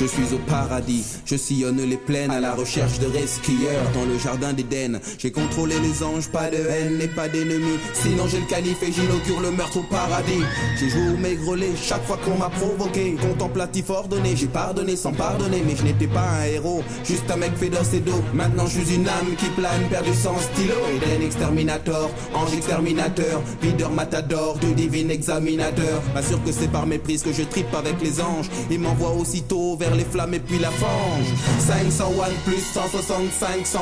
Je 0.00 0.06
suis 0.06 0.32
au 0.34 0.38
paradis, 0.38 1.04
je 1.26 1.36
sillonne 1.36 1.82
les 1.82 1.98
plaines 1.98 2.30
à 2.30 2.40
la 2.40 2.54
recherche 2.54 2.98
de 3.00 3.06
resquilleurs 3.06 3.84
dans 3.92 4.06
le 4.06 4.18
jardin 4.18 4.54
d'Éden. 4.54 4.98
J'ai 5.18 5.30
contrôlé 5.30 5.74
les 5.78 6.02
anges, 6.02 6.28
pas 6.28 6.48
de 6.48 6.56
haine 6.56 6.98
et 7.02 7.08
pas 7.08 7.28
d'ennemis. 7.28 7.78
Sinon 7.92 8.26
j'ai 8.26 8.38
le 8.38 8.46
calife 8.46 8.82
et 8.82 8.92
j'inaugure 8.92 9.42
le 9.42 9.50
meurtre 9.50 9.76
au 9.76 9.82
paradis. 9.82 10.40
J'ai 10.78 10.88
joué 10.88 11.06
au 11.12 11.18
maigrelet 11.18 11.72
chaque 11.76 12.02
fois 12.06 12.16
qu'on 12.24 12.38
m'a 12.38 12.48
provoqué. 12.48 13.14
Contemplatif 13.20 13.90
ordonné, 13.90 14.36
j'ai 14.36 14.46
pardonné 14.46 14.96
sans 14.96 15.12
pardonner, 15.12 15.62
mais 15.66 15.76
je 15.76 15.84
n'étais 15.84 16.06
pas 16.06 16.26
un 16.30 16.44
héros, 16.46 16.82
juste 17.04 17.30
un 17.30 17.36
mec 17.36 17.52
fait 17.56 17.68
d'os 17.68 17.92
et 17.92 18.00
d'eau. 18.00 18.22
Maintenant 18.32 18.64
je 18.68 18.80
suis 18.80 18.94
une 18.94 19.06
âme 19.06 19.36
qui 19.36 19.50
plane, 19.50 19.86
perdu 19.90 20.14
sans 20.14 20.38
stylo. 20.38 20.76
Eden 20.96 21.20
exterminator, 21.26 22.10
ange 22.32 22.54
exterminateur, 22.54 23.42
videur 23.60 23.90
matador, 23.90 24.56
du 24.60 24.72
divine 24.72 25.10
examinateur. 25.10 26.00
Pas 26.14 26.22
sûr 26.22 26.42
que 26.42 26.52
c'est 26.52 26.72
par 26.72 26.86
méprise 26.86 27.22
que 27.22 27.34
je 27.34 27.42
tripe 27.42 27.74
avec 27.74 28.00
les 28.00 28.18
anges. 28.22 28.48
Ils 28.70 28.80
m'envoient 28.80 29.12
aussitôt 29.12 29.76
vers 29.76 29.89
les 29.94 30.04
flammes 30.04 30.34
et 30.34 30.40
puis 30.40 30.58
la 30.58 30.70
fange. 30.70 31.26
501 31.58 32.28
plus 32.44 32.62
165, 32.72 33.66
111 33.66 33.80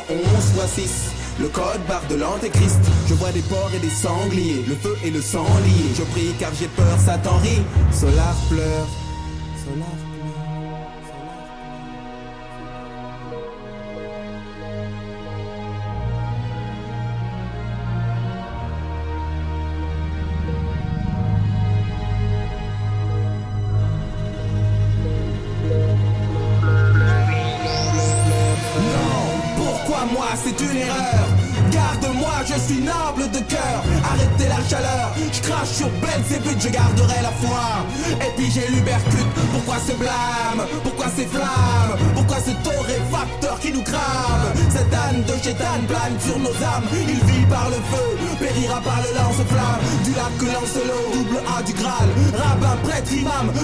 fois 0.55 0.67
6. 0.67 1.11
Le 1.41 1.49
code 1.49 1.81
barre 1.89 2.07
de 2.09 2.17
l'antéchrist. 2.17 2.81
Je 3.09 3.15
vois 3.15 3.33
des 3.33 3.43
porcs 3.43 3.73
et 3.75 3.79
des 3.79 3.91
sangliers, 3.91 4.65
le 4.69 4.75
feu 4.75 4.97
et 5.05 5.11
le 5.11 5.21
sang 5.21 5.47
liés. 5.65 5.95
Je 5.97 6.03
prie 6.03 6.35
car 6.39 6.51
j'ai 6.59 6.69
peur, 6.69 6.99
Satan 6.99 7.37
rit. 7.39 7.63
Solar 7.93 8.35
pleure. 8.49 8.87
Solar 9.65 10.08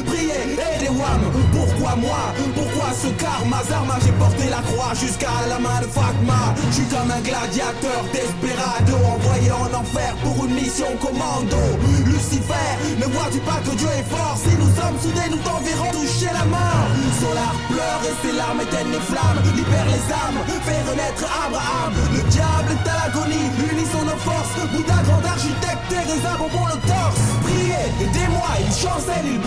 priez 0.04 0.54
et 0.54 0.78
des 0.80 0.88
wham 0.88 1.22
Pourquoi 1.52 1.96
moi? 1.96 2.32
Pourquoi 2.54 2.88
ce 2.92 3.08
karma? 3.20 3.62
Zarma 3.68 3.96
J'ai 4.04 4.12
porté 4.12 4.48
la 4.50 4.62
croix 4.68 4.94
jusqu'à 4.94 5.34
la 5.48 5.58
main 5.58 5.80
de 5.80 5.86
Fatma. 5.86 6.54
Je 6.70 6.74
suis 6.74 6.88
comme 6.88 7.10
un 7.10 7.20
gladiateur 7.20 8.00
desperado 8.12 8.96
Envoyé 9.14 9.50
en 9.52 9.70
enfer 9.74 10.14
pour 10.22 10.44
une 10.46 10.54
mission 10.54 10.88
commando. 11.00 11.60
Lucifer, 12.06 12.70
ne 12.98 13.06
vois-tu 13.06 13.38
pas 13.40 13.60
que 13.64 13.74
Dieu 13.76 13.88
est 13.98 14.08
fort? 14.08 14.36
Si 14.36 14.54
nous 14.56 14.72
sommes 14.74 14.98
soudés, 15.00 15.28
nous 15.30 15.42
t'enverrons 15.44 15.90
toucher 15.92 16.30
la 16.32 16.44
mort 16.46 16.88
Solar 17.20 17.54
pleure 17.70 18.02
et 18.04 18.14
ses 18.26 18.34
larmes 18.36 18.60
éteignent 18.60 18.92
les 18.92 19.04
flammes. 19.10 19.40
Libère 19.56 19.86
les 19.86 20.04
âmes, 20.12 20.40
fait 20.66 20.82
renaître 20.90 21.24
Abraham. 21.46 21.92
Le 22.12 22.22
diable 22.30 22.70
est 22.74 22.88
à 22.88 22.94
l'agonie, 23.06 23.48
unissons 23.70 24.04
nos 24.04 24.18
forces. 24.18 24.54
Bouddha, 24.72 24.98
grand 25.06 25.24
architecte, 25.24 25.82
Teresa, 25.88 26.32
bonbon 26.38 26.66
le 26.66 26.78
torse. 26.88 27.20
Priez, 27.44 27.86
aidez-moi, 28.02 28.50
il 28.60 28.72
chancelle, 28.72 29.26
il 29.26 29.40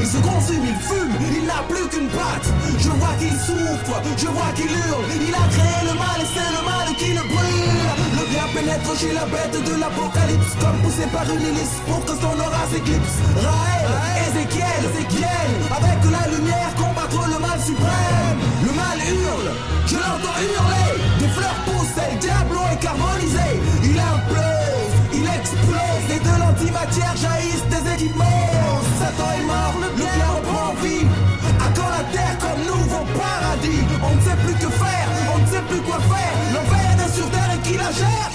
Il 0.00 0.06
se 0.06 0.18
consume, 0.18 0.64
il 0.64 0.78
fume, 0.80 1.14
il 1.36 1.44
n'a 1.46 1.62
plus 1.68 1.86
qu'une 1.88 2.08
patte. 2.08 2.48
Je 2.78 2.88
vois 2.88 3.14
qu'il 3.18 3.32
souffre, 3.32 3.96
je 4.16 4.26
vois 4.26 4.52
qu'il 4.54 4.70
hurle. 4.70 5.06
Il 5.14 5.34
a 5.34 5.46
créé 5.54 5.78
le 5.88 5.94
mal 5.98 6.18
et 6.20 6.28
c'est 6.34 6.50
le 6.56 6.62
mal 6.64 6.86
qui 6.96 7.10
le 7.12 7.24
brûle. 7.28 7.60
Le 8.18 8.24
bien 8.30 8.46
pénètre 8.54 8.98
chez 8.98 9.12
la 9.12 9.24
bête 9.26 9.56
de 9.64 9.74
l'apocalypse 9.80 10.52
Comme 10.60 10.78
poussé 10.82 11.06
par 11.12 11.24
une 11.24 11.42
hélice 11.42 11.76
pour 11.86 12.04
que 12.04 12.12
son 12.12 12.34
aura 12.36 12.64
s'éclipse 12.70 13.16
Raël, 13.36 13.88
Ézéchiel, 14.28 14.82
Ézéchiel 14.90 15.50
Avec 15.70 16.00
la 16.10 16.24
lumière 16.30 16.74
combattre 16.76 17.22
le 17.28 17.38
mal 17.38 17.58
suprême. 17.60 18.38
Le 18.66 18.72
mal 18.72 18.98
hurle, 18.98 19.50
je 19.86 19.96
l'entends 19.96 20.38
hurler. 20.42 20.90
Des 21.20 21.28
fleurs 21.28 21.60
poussent, 21.66 22.02
le 22.12 22.18
diablo 22.18 22.60
est 22.72 22.80
carbonisé 22.82 23.48
Il 23.84 23.98
implose, 23.98 24.94
il 25.14 25.26
explose 25.26 26.06
Et 26.14 26.20
de 26.20 26.34
l'antimatière 26.40 27.14
jaillissent 27.16 27.68
des 27.70 27.94
équipements 27.94 28.50
Satan 29.10 29.32
est 29.32 29.44
mort, 29.44 29.74
le 29.80 29.96
bien 29.96 30.28
reprend 30.36 30.72
vie. 30.74 31.06
À 31.58 31.68
quand 31.74 31.88
la 31.88 32.04
terre 32.12 32.38
comme 32.38 32.64
nouveau 32.64 33.04
paradis? 33.18 33.82
On 34.04 34.14
ne 34.14 34.20
sait 34.20 34.36
plus 34.36 34.54
que 34.54 34.70
faire, 34.70 35.08
on 35.34 35.38
ne 35.38 35.46
sait 35.46 35.62
plus 35.62 35.80
quoi 35.80 35.98
faire. 35.98 36.32
L'enfer 36.54 37.06
est 37.06 37.12
sur 37.12 37.28
terre 37.30 37.50
et 37.54 37.68
qui 37.68 37.76
la 37.76 37.90
gère? 37.90 38.30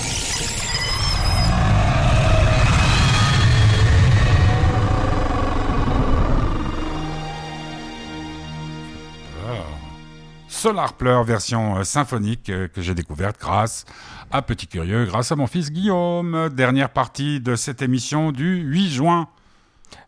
Solar 10.50 10.94
Pleur 10.94 11.24
version 11.24 11.78
euh, 11.78 11.84
symphonique 11.84 12.50
euh, 12.50 12.68
que 12.68 12.82
j'ai 12.82 12.96
découverte 12.96 13.40
grâce 13.40 13.86
à 14.32 14.42
Petit 14.42 14.68
Curieux, 14.68 15.06
grâce 15.06 15.32
à 15.32 15.36
mon 15.38 15.48
fils 15.48 15.72
Guillaume. 15.72 16.50
Dernière 16.50 16.90
partie 16.90 17.40
de 17.40 17.56
cette 17.56 17.82
émission 17.82 18.34
du 18.34 18.58
8 18.58 18.90
juin. 18.90 19.30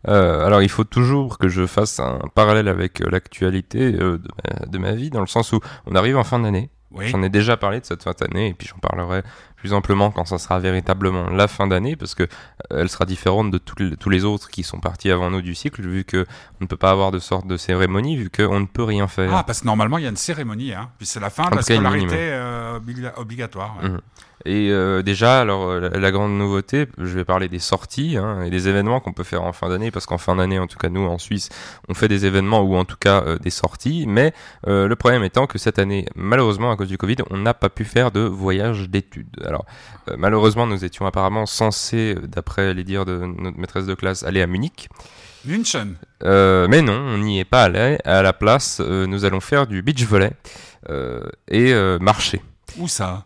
Euh, 0.06 0.44
alors 0.46 0.62
il 0.62 0.68
faut 0.68 0.84
toujours 0.84 1.38
que 1.38 1.48
je 1.48 1.66
fasse 1.66 2.00
un 2.00 2.20
parallèle 2.34 2.68
avec 2.68 3.00
euh, 3.00 3.10
l'actualité 3.10 3.94
euh, 3.94 4.18
de, 4.18 4.28
ma, 4.28 4.66
de 4.66 4.78
ma 4.78 4.92
vie, 4.92 5.10
dans 5.10 5.20
le 5.20 5.26
sens 5.26 5.52
où 5.52 5.60
on 5.86 5.94
arrive 5.94 6.16
en 6.16 6.24
fin 6.24 6.38
d'année. 6.38 6.70
Oui. 6.90 7.08
J'en 7.08 7.22
ai 7.22 7.28
déjà 7.28 7.56
parlé 7.56 7.80
de 7.80 7.84
cette 7.84 8.02
fin 8.02 8.12
d'année 8.18 8.48
et 8.48 8.54
puis 8.54 8.66
j'en 8.66 8.78
parlerai 8.78 9.22
plus 9.58 9.72
amplement 9.72 10.10
quand 10.10 10.24
ça 10.24 10.38
sera 10.38 10.58
véritablement 10.60 11.30
la 11.30 11.48
fin 11.48 11.66
d'année 11.66 11.96
parce 11.96 12.14
que 12.14 12.22
euh, 12.24 12.26
elle 12.82 12.88
sera 12.88 13.04
différente 13.04 13.50
de 13.50 13.58
tous 13.58 13.74
les, 13.82 13.96
tous 13.96 14.08
les 14.10 14.24
autres 14.24 14.48
qui 14.50 14.62
sont 14.62 14.78
partis 14.78 15.10
avant 15.10 15.30
nous 15.30 15.42
du 15.42 15.54
cycle 15.54 15.82
vu 15.82 16.04
que 16.04 16.26
on 16.60 16.64
ne 16.64 16.66
peut 16.66 16.76
pas 16.76 16.90
avoir 16.90 17.10
de 17.10 17.18
sorte 17.18 17.46
de 17.46 17.56
cérémonie 17.56 18.16
vu 18.16 18.30
qu'on 18.30 18.60
ne 18.60 18.66
peut 18.66 18.84
rien 18.84 19.08
faire. 19.08 19.30
Ah, 19.34 19.44
parce 19.44 19.60
que 19.60 19.66
normalement, 19.66 19.98
il 19.98 20.04
y 20.04 20.06
a 20.06 20.10
une 20.10 20.16
cérémonie, 20.16 20.72
hein. 20.72 20.90
Puis 20.98 21.06
c'est 21.06 21.20
la 21.20 21.30
fin 21.30 21.50
de 21.50 21.56
la 21.56 21.62
scolarité 21.62 22.16
euh, 22.16 22.78
obliga- 22.78 23.12
obligatoire. 23.16 23.76
ouais. 23.82 23.88
Mhm. 23.90 24.00
Et 24.44 24.70
euh, 24.70 25.02
déjà, 25.02 25.40
alors 25.40 25.74
la, 25.80 25.88
la 25.88 26.10
grande 26.12 26.38
nouveauté, 26.38 26.86
je 26.96 27.06
vais 27.18 27.24
parler 27.24 27.48
des 27.48 27.58
sorties 27.58 28.16
hein, 28.16 28.42
et 28.42 28.50
des 28.50 28.68
événements 28.68 29.00
qu'on 29.00 29.12
peut 29.12 29.24
faire 29.24 29.42
en 29.42 29.52
fin 29.52 29.68
d'année, 29.68 29.90
parce 29.90 30.06
qu'en 30.06 30.16
fin 30.16 30.36
d'année, 30.36 30.60
en 30.60 30.68
tout 30.68 30.78
cas 30.78 30.88
nous 30.88 31.04
en 31.04 31.18
Suisse, 31.18 31.48
on 31.88 31.94
fait 31.94 32.06
des 32.06 32.24
événements 32.24 32.60
ou 32.62 32.76
en 32.76 32.84
tout 32.84 32.96
cas 32.98 33.20
euh, 33.26 33.36
des 33.38 33.50
sorties. 33.50 34.04
Mais 34.06 34.32
euh, 34.68 34.86
le 34.86 34.94
problème 34.94 35.24
étant 35.24 35.48
que 35.48 35.58
cette 35.58 35.80
année, 35.80 36.06
malheureusement 36.14 36.70
à 36.70 36.76
cause 36.76 36.86
du 36.86 36.96
Covid, 36.96 37.16
on 37.30 37.36
n'a 37.38 37.52
pas 37.52 37.68
pu 37.68 37.84
faire 37.84 38.12
de 38.12 38.20
voyage 38.20 38.88
d'études. 38.88 39.44
Alors 39.48 39.64
euh, 40.08 40.14
malheureusement, 40.18 40.66
nous 40.66 40.84
étions 40.84 41.06
apparemment 41.06 41.46
censés, 41.46 42.14
euh, 42.16 42.26
d'après 42.26 42.74
les 42.74 42.84
dires 42.84 43.04
de 43.06 43.16
notre 43.18 43.58
maîtresse 43.58 43.86
de 43.86 43.94
classe, 43.94 44.22
aller 44.22 44.42
à 44.42 44.46
Munich. 44.46 44.88
München. 45.44 45.96
Euh, 46.24 46.66
mais 46.68 46.82
non, 46.82 46.92
on 46.98 47.18
n'y 47.18 47.40
est 47.40 47.44
pas 47.44 47.64
allé. 47.64 47.98
À 48.04 48.22
la 48.22 48.32
place, 48.32 48.80
euh, 48.84 49.06
nous 49.06 49.24
allons 49.24 49.40
faire 49.40 49.66
du 49.66 49.82
beach 49.82 50.04
volley 50.04 50.32
et 51.48 51.72
marcher. 52.00 52.42
Où 52.78 52.86
ça? 52.88 53.24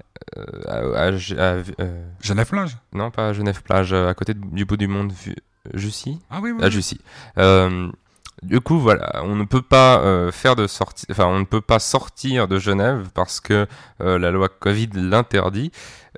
À- 0.69 1.07
à- 1.07 1.09
à- 1.09 1.11
euh, 1.81 2.05
Genève-Plage 2.21 2.77
non, 2.93 3.11
pas 3.11 3.29
à 3.29 3.33
Genève-Plage, 3.33 3.93
euh, 3.93 4.09
à 4.09 4.15
côté 4.15 4.35
de- 4.35 4.47
du 4.47 4.65
bout 4.65 4.77
du 4.77 4.87
monde, 4.87 5.13
vu- 5.13 5.35
Jussy? 5.75 6.19
Ah 6.31 6.39
oui, 6.43 6.53
oui. 6.53 6.63
À. 6.65 6.71
Jussy. 6.71 7.01
Du 8.43 8.61
coup, 8.61 8.79
voilà, 8.81 9.23
on 9.25 9.37
ne 9.37 9.45
peut 9.45 9.63
pas 9.63 10.01
euh, 10.01 10.33
faire 10.33 10.57
de 10.57 10.67
sortie, 10.67 11.07
enfin, 11.11 11.27
on 11.27 11.39
ne 11.39 11.45
peut 11.45 11.61
pas 11.61 11.79
sortir 11.79 12.49
de 12.49 12.59
Genève 12.59 13.09
parce 13.15 13.39
que 13.41 13.69
euh, 14.01 14.19
la 14.19 14.33
loi 14.33 14.49
Covid 14.49 14.89
l'interdit, 14.95 15.71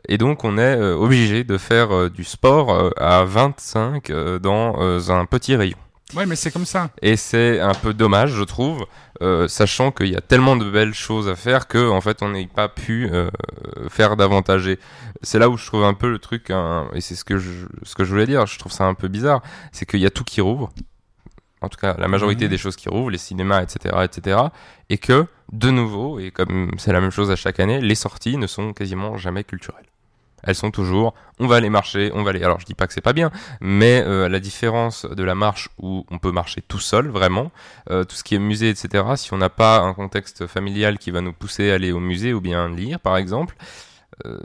et 0.08 0.18
donc 0.18 0.44
on 0.44 0.58
est 0.58 0.76
euh, 0.76 0.94
obligé 0.96 1.44
de 1.44 1.56
faire 1.58 1.94
euh, 1.94 2.08
du 2.10 2.24
sport 2.24 2.72
euh, 2.72 2.90
à 2.98 3.24
25 3.24 4.10
euh, 4.10 4.38
dans 4.38 5.10
un 5.10 5.26
petit 5.26 5.56
rayon. 5.56 5.76
Ouais, 6.14 6.26
mais 6.26 6.36
c'est 6.36 6.52
comme 6.52 6.66
ça. 6.66 6.90
Et 7.02 7.16
c'est 7.16 7.58
un 7.60 7.74
peu 7.74 7.92
dommage, 7.92 8.30
je 8.32 8.44
trouve, 8.44 8.86
euh, 9.22 9.48
sachant 9.48 9.90
qu'il 9.90 10.08
y 10.08 10.16
a 10.16 10.20
tellement 10.20 10.54
de 10.54 10.70
belles 10.70 10.94
choses 10.94 11.28
à 11.28 11.34
faire 11.34 11.66
que 11.66 11.88
en 11.90 12.00
fait 12.00 12.22
on 12.22 12.28
n'ait 12.28 12.46
pas 12.46 12.68
pu 12.68 13.08
euh, 13.10 13.30
faire 13.88 14.16
davantage. 14.16 14.68
Et 14.68 14.78
c'est 15.22 15.38
là 15.40 15.48
où 15.48 15.56
je 15.56 15.66
trouve 15.66 15.82
un 15.82 15.94
peu 15.94 16.10
le 16.10 16.18
truc, 16.20 16.50
hein, 16.50 16.88
et 16.94 17.00
c'est 17.00 17.16
ce 17.16 17.24
que 17.24 17.38
je, 17.38 17.66
ce 17.82 17.94
que 17.96 18.04
je 18.04 18.10
voulais 18.10 18.26
dire. 18.26 18.46
Je 18.46 18.58
trouve 18.58 18.70
ça 18.70 18.84
un 18.84 18.94
peu 18.94 19.08
bizarre, 19.08 19.42
c'est 19.72 19.86
qu'il 19.86 20.00
y 20.00 20.06
a 20.06 20.10
tout 20.10 20.24
qui 20.24 20.40
rouvre. 20.40 20.70
En 21.62 21.68
tout 21.70 21.80
cas, 21.80 21.96
la 21.98 22.06
majorité 22.08 22.44
Mhm. 22.44 22.50
des 22.50 22.58
choses 22.58 22.76
qui 22.76 22.90
rouvrent, 22.90 23.10
les 23.10 23.18
cinémas, 23.18 23.62
etc., 23.62 23.96
etc., 24.04 24.38
et 24.90 24.98
que 24.98 25.26
de 25.52 25.70
nouveau, 25.70 26.18
et 26.20 26.30
comme 26.30 26.70
c'est 26.76 26.92
la 26.92 27.00
même 27.00 27.10
chose 27.10 27.30
à 27.30 27.36
chaque 27.36 27.58
année, 27.58 27.80
les 27.80 27.94
sorties 27.94 28.36
ne 28.36 28.46
sont 28.46 28.72
quasiment 28.74 29.16
jamais 29.16 29.42
culturelles. 29.44 29.86
Elles 30.44 30.54
sont 30.54 30.70
toujours, 30.70 31.14
on 31.38 31.46
va 31.46 31.56
aller 31.56 31.70
marcher, 31.70 32.10
on 32.14 32.22
va 32.22 32.30
aller. 32.30 32.42
Alors 32.42 32.60
je 32.60 32.66
dis 32.66 32.74
pas 32.74 32.86
que 32.86 32.92
c'est 32.92 33.00
pas 33.00 33.12
bien, 33.12 33.30
mais 33.60 34.02
euh, 34.06 34.28
la 34.28 34.40
différence 34.40 35.06
de 35.06 35.24
la 35.24 35.34
marche 35.34 35.70
où 35.78 36.04
on 36.10 36.18
peut 36.18 36.32
marcher 36.32 36.62
tout 36.62 36.78
seul, 36.78 37.08
vraiment, 37.08 37.50
euh, 37.90 38.04
tout 38.04 38.14
ce 38.14 38.22
qui 38.22 38.34
est 38.34 38.38
musée, 38.38 38.68
etc. 38.68 39.04
Si 39.16 39.32
on 39.32 39.38
n'a 39.38 39.50
pas 39.50 39.78
un 39.80 39.94
contexte 39.94 40.46
familial 40.46 40.98
qui 40.98 41.10
va 41.10 41.20
nous 41.20 41.32
pousser 41.32 41.70
à 41.70 41.74
aller 41.74 41.92
au 41.92 42.00
musée 42.00 42.32
ou 42.32 42.40
bien 42.40 42.68
lire, 42.68 43.00
par 43.00 43.16
exemple, 43.16 43.56
euh, 44.26 44.38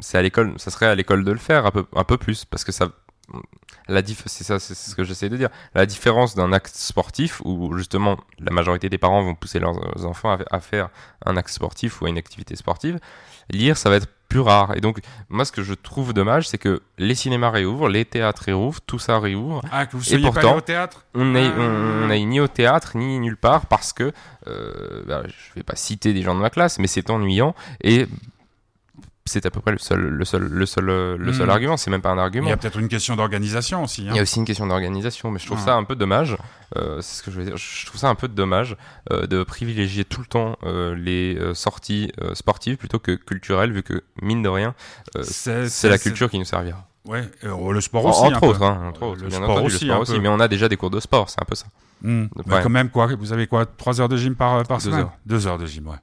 c'est 0.00 0.18
à 0.18 0.22
l'école, 0.22 0.54
ça 0.56 0.70
serait 0.70 0.86
à 0.86 0.94
l'école 0.94 1.24
de 1.24 1.32
le 1.32 1.38
faire 1.38 1.66
un 1.66 1.70
peu, 1.70 1.86
un 1.94 2.04
peu 2.04 2.16
plus, 2.16 2.44
parce 2.44 2.64
que 2.64 2.72
ça, 2.72 2.88
la 3.88 4.02
c'est 4.04 4.44
ça, 4.44 4.58
c'est 4.58 4.74
ce 4.74 4.94
que 4.94 5.04
j'essaie 5.04 5.28
de 5.28 5.36
dire. 5.36 5.50
La 5.74 5.86
différence 5.86 6.34
d'un 6.34 6.52
acte 6.52 6.74
sportif 6.74 7.40
où 7.44 7.76
justement 7.76 8.18
la 8.38 8.50
majorité 8.50 8.88
des 8.88 8.98
parents 8.98 9.22
vont 9.22 9.34
pousser 9.34 9.58
leurs 9.58 10.06
enfants 10.06 10.32
à, 10.32 10.38
à 10.50 10.60
faire 10.60 10.88
un 11.24 11.36
acte 11.36 11.50
sportif 11.50 12.00
ou 12.00 12.06
à 12.06 12.08
une 12.08 12.18
activité 12.18 12.56
sportive, 12.56 12.98
lire 13.50 13.76
ça 13.76 13.90
va 13.90 13.96
être 13.96 14.08
plus 14.28 14.40
rare. 14.40 14.76
Et 14.76 14.80
donc 14.80 15.00
moi 15.28 15.44
ce 15.44 15.52
que 15.52 15.62
je 15.62 15.74
trouve 15.74 16.12
dommage, 16.12 16.48
c'est 16.48 16.58
que 16.58 16.82
les 16.98 17.14
cinémas 17.14 17.50
réouvrent, 17.50 17.88
les 17.88 18.04
théâtres 18.04 18.42
réouvrent, 18.46 18.80
tout 18.86 18.98
ça 18.98 19.18
réouvre. 19.18 19.62
Ah, 19.70 19.86
que 19.86 19.96
vous 19.96 20.14
Et 20.14 20.18
pas 20.18 20.30
pourtant, 20.30 20.48
allé 20.48 20.58
au 20.58 20.60
théâtre 20.60 21.04
On 21.14 21.24
n'est 21.26 21.46
Ah. 21.46 21.58
on, 21.58 22.04
on 22.04 22.06
n'est 22.08 22.24
ni 22.24 22.40
au 22.40 22.48
théâtre 22.48 22.96
ni 22.96 23.18
nulle 23.18 23.36
part 23.36 23.66
parce 23.66 23.92
que 23.92 24.12
euh, 24.46 25.02
bah, 25.06 25.22
je 25.26 25.54
vais 25.54 25.62
pas 25.62 25.76
citer 25.76 26.12
des 26.12 26.22
gens 26.22 26.34
de 26.34 26.40
ma 26.40 26.50
classe, 26.50 26.78
mais 26.78 26.86
c'est 26.86 27.10
ennuyant 27.10 27.54
et 27.82 28.06
c'est 29.26 29.44
à 29.46 29.50
peu 29.50 29.60
près 29.60 29.72
le 29.72 29.78
seul 29.78 30.00
le 30.00 30.24
seul 30.24 30.42
le 30.42 30.66
seul 30.66 30.88
euh, 30.88 31.16
le 31.18 31.32
seul 31.32 31.46
Hmm. 31.46 31.50
argument. 31.50 31.76
C'est 31.76 31.90
même 31.90 32.00
pas 32.02 32.10
un 32.10 32.16
Il 32.16 32.20
argument. 32.20 32.48
y 32.48 32.52
a 32.52 32.56
peut-être 32.56 32.78
une 32.78 32.88
question 32.88 33.16
d'organisation 33.16 33.84
aussi. 33.84 34.02
hein. 34.02 34.12
Il 34.12 34.16
y 34.16 34.18
a 34.18 34.22
aussi 34.22 34.38
une 34.38 34.44
question 34.44 34.66
d'organisation, 34.66 35.30
mais 35.30 35.38
je 35.38 35.46
trouve 35.46 35.58
Ah. 35.62 35.66
ça 35.66 35.74
un 35.74 35.84
peu 35.84 35.94
dommage. 35.96 36.36
Euh, 36.76 37.00
c'est 37.00 37.18
ce 37.18 37.22
que 37.22 37.30
je 37.30 37.38
veux 37.38 37.44
dire. 37.44 37.56
Je 37.56 37.86
trouve 37.86 38.00
ça 38.00 38.08
un 38.08 38.14
peu 38.14 38.28
dommage 38.28 38.76
euh, 39.12 39.26
de 39.26 39.42
privilégier 39.44 40.04
tout 40.04 40.20
le 40.20 40.26
temps 40.26 40.56
euh, 40.64 40.94
les 40.94 41.38
sorties 41.54 42.10
sportives 42.34 42.76
plutôt 42.76 42.98
que 42.98 43.12
culturelles, 43.12 43.72
vu 43.72 43.82
que 43.82 44.02
mine 44.22 44.42
de 44.42 44.48
rien, 44.48 44.74
C'est 45.22 45.88
la 45.88 45.98
culture 45.98 46.30
qui 46.30 46.38
nous 46.38 46.44
servira. 46.44 46.86
Ouais, 47.04 47.22
le 47.42 47.80
sport 47.80 48.04
aussi. 48.04 48.22
entre 48.22 48.42
autres, 48.48 48.62
hein, 48.62 48.82
entre 48.88 49.02
autres, 49.04 49.22
le 49.22 49.30
sport 49.30 49.50
entendu, 49.50 49.66
aussi, 49.66 49.84
le 49.84 49.90
sport 49.90 50.00
aussi. 50.00 50.12
peu. 50.14 50.20
Mais 50.20 50.28
on 50.28 50.40
a 50.40 50.48
déjà 50.48 50.68
des 50.68 50.76
cours 50.76 50.90
de 50.90 50.98
sport, 50.98 51.30
c'est 51.30 51.40
un 51.40 51.44
peu 51.44 51.54
ça. 51.54 51.66
Hmm. 52.02 52.22
Ouais. 52.22 52.28
Mais 52.46 52.62
quand 52.62 52.68
même, 52.68 52.90
quoi, 52.90 53.06
vous 53.16 53.32
avez 53.32 53.46
quoi 53.46 53.64
3 53.64 54.00
heures 54.00 54.08
de 54.08 54.16
gym 54.16 54.34
par, 54.34 54.64
par 54.64 54.78
Deux 54.78 54.84
semaine? 54.86 55.00
heures. 55.00 55.12
2 55.26 55.46
heures 55.46 55.56
de 55.58 55.66
gym, 55.66 55.86
ouais. 55.86 55.96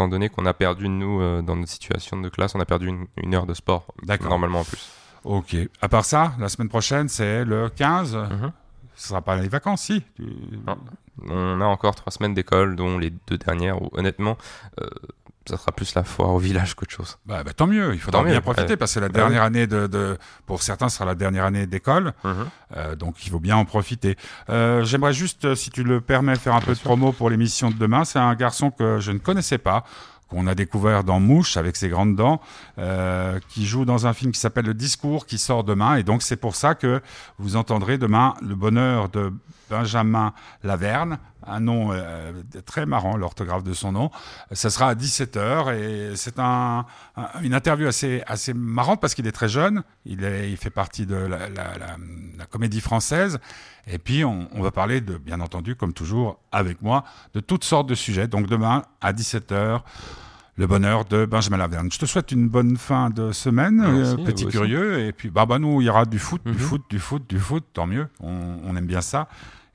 Étant 0.00 0.08
donné 0.08 0.30
qu'on 0.30 0.46
a 0.46 0.54
perdu, 0.54 0.88
nous, 0.88 1.20
euh, 1.20 1.42
dans 1.42 1.56
notre 1.56 1.70
situation 1.70 2.18
de 2.18 2.30
classe, 2.30 2.54
on 2.54 2.60
a 2.60 2.64
perdu 2.64 2.86
une, 2.86 3.06
une 3.18 3.34
heure 3.34 3.44
de 3.44 3.52
sport. 3.52 3.84
Normalement 4.22 4.60
en 4.60 4.64
plus. 4.64 4.90
Ok. 5.24 5.54
À 5.82 5.90
part 5.90 6.06
ça, 6.06 6.32
la 6.38 6.48
semaine 6.48 6.70
prochaine, 6.70 7.10
c'est 7.10 7.44
le 7.44 7.68
15. 7.68 8.16
Mhm. 8.16 8.52
Ce 8.96 9.08
sera 9.08 9.20
pas 9.20 9.36
les 9.36 9.48
vacances, 9.48 9.82
si. 9.82 10.02
Tu-. 10.16 10.24
On 11.28 11.60
a 11.60 11.66
encore 11.66 11.96
trois 11.96 12.10
semaines 12.10 12.32
d'école, 12.32 12.76
dont 12.76 12.96
les 12.96 13.10
deux 13.10 13.36
dernières 13.36 13.82
où, 13.82 13.90
honnêtement, 13.92 14.38
euh, 14.80 14.88
ça 15.48 15.56
sera 15.56 15.72
plus 15.72 15.94
la 15.94 16.04
foire 16.04 16.30
au 16.30 16.38
village 16.38 16.74
qu'autre 16.74 16.92
chose. 16.92 17.16
Bah, 17.26 17.42
bah, 17.44 17.52
tant 17.52 17.66
mieux, 17.66 17.94
il 17.94 18.00
faudra 18.00 18.20
Tant 18.20 18.24
mieux, 18.26 18.32
bien 18.32 18.40
profiter 18.40 18.76
parce 18.76 18.94
que 18.94 19.00
la 19.00 19.08
Bah 19.08 19.20
dernière 19.20 19.42
année 19.42 19.66
de, 19.66 19.86
de, 19.86 20.18
pour 20.46 20.62
certains, 20.62 20.88
ce 20.88 20.96
sera 20.96 21.06
la 21.06 21.14
dernière 21.14 21.44
année 21.44 21.66
d'école, 21.66 22.12
Mhm. 22.24 22.34
euh, 22.76 22.94
donc 22.96 23.24
il 23.26 23.30
faut 23.30 23.40
bien 23.40 23.56
en 23.56 23.64
profiter. 23.64 24.16
Euh, 24.50 24.84
J'aimerais 24.84 25.12
juste, 25.14 25.44
euh, 25.46 25.54
si 25.54 25.70
tu 25.70 25.82
le 25.82 26.00
permets, 26.00 26.36
faire 26.36 26.54
un 26.54 26.60
peu 26.60 26.74
de 26.74 26.78
promo 26.78 27.12
pour 27.12 27.30
l'émission 27.30 27.70
de 27.70 27.76
demain. 27.76 28.04
C'est 28.04 28.18
un 28.18 28.34
garçon 28.34 28.70
que 28.70 29.00
je 29.00 29.12
ne 29.12 29.18
connaissais 29.18 29.58
pas, 29.58 29.84
qu'on 30.28 30.46
a 30.46 30.54
découvert 30.54 31.02
dans 31.02 31.18
Mouche 31.18 31.56
avec 31.56 31.74
ses 31.74 31.88
grandes 31.88 32.14
dents, 32.14 32.40
euh, 32.78 33.40
qui 33.48 33.66
joue 33.66 33.84
dans 33.84 34.06
un 34.06 34.12
film 34.12 34.30
qui 34.32 34.38
s'appelle 34.38 34.66
Le 34.66 34.74
Discours, 34.74 35.26
qui 35.26 35.38
sort 35.38 35.64
demain, 35.64 35.96
et 35.96 36.04
donc 36.04 36.22
c'est 36.22 36.36
pour 36.36 36.54
ça 36.54 36.74
que 36.76 37.00
vous 37.38 37.56
entendrez 37.56 37.98
demain 37.98 38.34
le 38.40 38.54
bonheur 38.54 39.08
de 39.08 39.32
Benjamin 39.70 40.34
Laverne, 40.64 41.18
un 41.46 41.60
nom 41.60 41.90
euh, 41.92 42.32
très 42.66 42.84
marrant, 42.84 43.16
l'orthographe 43.16 43.62
de 43.62 43.72
son 43.72 43.92
nom. 43.92 44.10
Ça 44.52 44.68
sera 44.68 44.88
à 44.88 44.94
17h 44.94 45.74
et 45.74 46.16
c'est 46.16 46.38
un, 46.38 46.84
un- 47.16 47.28
une 47.42 47.54
interview 47.54 47.86
assez, 47.86 48.22
assez 48.26 48.52
marrante 48.52 49.00
parce 49.00 49.14
qu'il 49.14 49.26
est 49.26 49.32
très 49.32 49.48
jeune. 49.48 49.82
Il, 50.04 50.24
est, 50.24 50.50
il 50.50 50.56
fait 50.56 50.70
partie 50.70 51.06
de 51.06 51.14
la, 51.14 51.48
la- 51.48 51.78
la- 51.78 51.96
la 52.36 52.46
comédie 52.46 52.80
française. 52.80 53.38
Et 53.86 53.98
puis, 53.98 54.24
on, 54.24 54.48
on 54.52 54.60
va 54.62 54.70
parler 54.72 55.00
de, 55.00 55.16
bien 55.16 55.40
entendu, 55.40 55.76
comme 55.76 55.92
toujours, 55.94 56.38
avec 56.52 56.82
moi, 56.82 57.04
de 57.34 57.40
toutes 57.40 57.64
sortes 57.64 57.88
de 57.88 57.94
sujets. 57.94 58.26
Donc, 58.28 58.46
demain, 58.46 58.82
à 59.00 59.12
17h, 59.12 59.80
le 60.56 60.66
bonheur 60.66 61.06
de 61.06 61.24
Benjamin 61.24 61.56
Laverne. 61.56 61.90
Je 61.90 61.98
te 61.98 62.04
souhaite 62.04 62.32
une 62.32 62.46
bonne 62.48 62.76
fin 62.76 63.08
de 63.08 63.32
semaine, 63.32 63.76
Merci, 63.76 64.12
euh, 64.12 64.24
petit 64.24 64.44
aussi. 64.44 64.52
curieux. 64.58 65.00
Et 65.00 65.12
puis, 65.12 65.30
bah, 65.30 65.46
bah, 65.46 65.58
nous, 65.58 65.80
il 65.80 65.86
y 65.86 65.88
aura 65.88 66.04
du 66.04 66.18
foot, 66.18 66.42
du 66.44 66.52
Mhm. 66.52 66.58
foot, 66.58 66.82
du 66.90 66.98
foot, 66.98 67.24
du 67.30 67.38
foot. 67.38 67.64
Tant 67.72 67.86
mieux. 67.86 68.08
On, 68.20 68.58
on 68.66 68.76
aime 68.76 68.84
bien 68.86 69.00
ça. 69.00 69.26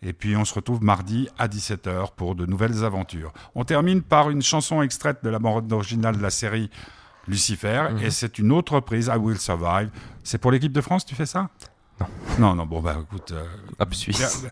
Et 0.02 0.14
puis 0.14 0.36
on 0.36 0.46
se 0.46 0.54
retrouve 0.54 0.84
mardi 0.84 1.28
à 1.38 1.48
17h 1.48 2.12
pour 2.16 2.36
de 2.36 2.46
nouvelles 2.46 2.84
aventures. 2.84 3.34
On 3.56 3.64
termine 3.64 4.02
par 4.02 4.30
une 4.30 4.42
chanson 4.42 4.82
extraite 4.82 5.24
de 5.24 5.30
la 5.30 5.40
bande 5.40 5.72
originale 5.74 6.18
de 6.18 6.22
la 6.22 6.30
série 6.30 6.70
Lucifer. 7.28 7.88
Mhm. 7.92 8.00
Et 8.04 8.12
c'est 8.12 8.38
une 8.38 8.52
autre 8.52 8.76
reprise, 8.76 9.10
I 9.14 9.18
Will 9.18 9.38
Survive. 9.40 9.90
C'est 10.24 10.38
pour 10.38 10.52
l'équipe 10.52 10.72
de 10.72 10.82
France, 10.82 11.06
tu 11.06 11.16
fais 11.16 11.26
ça? 11.26 11.50
Non. 12.00 12.08
Non, 12.40 12.56
non, 12.56 12.66
bon, 12.66 12.82
bah 12.82 12.98
écoute. 13.02 13.32
euh, 13.32 13.46
Hop 13.80 13.94
Suisse. 13.96 14.46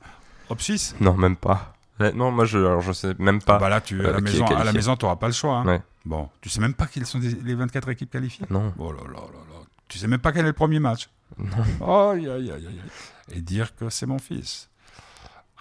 Hop 0.50 0.62
Suisse? 0.62 0.96
Non, 1.00 1.14
même 1.16 1.36
pas. 1.36 1.76
Non, 2.16 2.32
moi, 2.32 2.46
je, 2.46 2.58
alors, 2.58 2.82
je 2.82 2.92
sais 2.92 3.14
même 3.20 3.42
pas. 3.42 3.60
Bah 3.60 3.70
là, 3.70 3.80
tu, 3.80 4.04
à 4.04 4.10
euh, 4.10 4.14
la 4.14 4.22
maison, 4.22 4.46
à 4.46 4.64
la 4.64 4.74
maison, 4.74 4.96
pas 4.98 5.28
le 5.28 5.34
choix. 5.34 5.58
hein. 5.58 5.66
Ouais. 5.66 5.82
Bon, 6.06 6.30
tu 6.42 6.50
sais 6.50 6.60
même 6.60 6.74
pas 6.74 6.88
quelles 6.88 7.06
sont 7.06 7.20
les 7.20 7.56
24 7.56 7.90
équipes 7.90 8.12
qualifiées? 8.12 8.46
Non. 8.50 8.74
Oh 8.78 8.92
là 8.92 9.02
là 9.06 9.20
là 9.20 9.20
là. 9.22 9.60
Tu 9.88 9.98
sais 10.00 10.08
même 10.08 10.20
pas 10.20 10.32
quel 10.32 10.44
est 10.46 10.50
le 10.50 10.54
premier 10.54 10.80
match? 10.80 11.10
Non. 11.38 12.10
Aïe, 12.12 12.28
aïe, 12.28 12.52
aïe, 12.52 12.68
aïe. 12.68 12.82
Et 13.32 13.42
dire 13.42 13.76
que 13.76 13.90
c'est 13.90 14.06
mon 14.06 14.20
fils. 14.20 14.70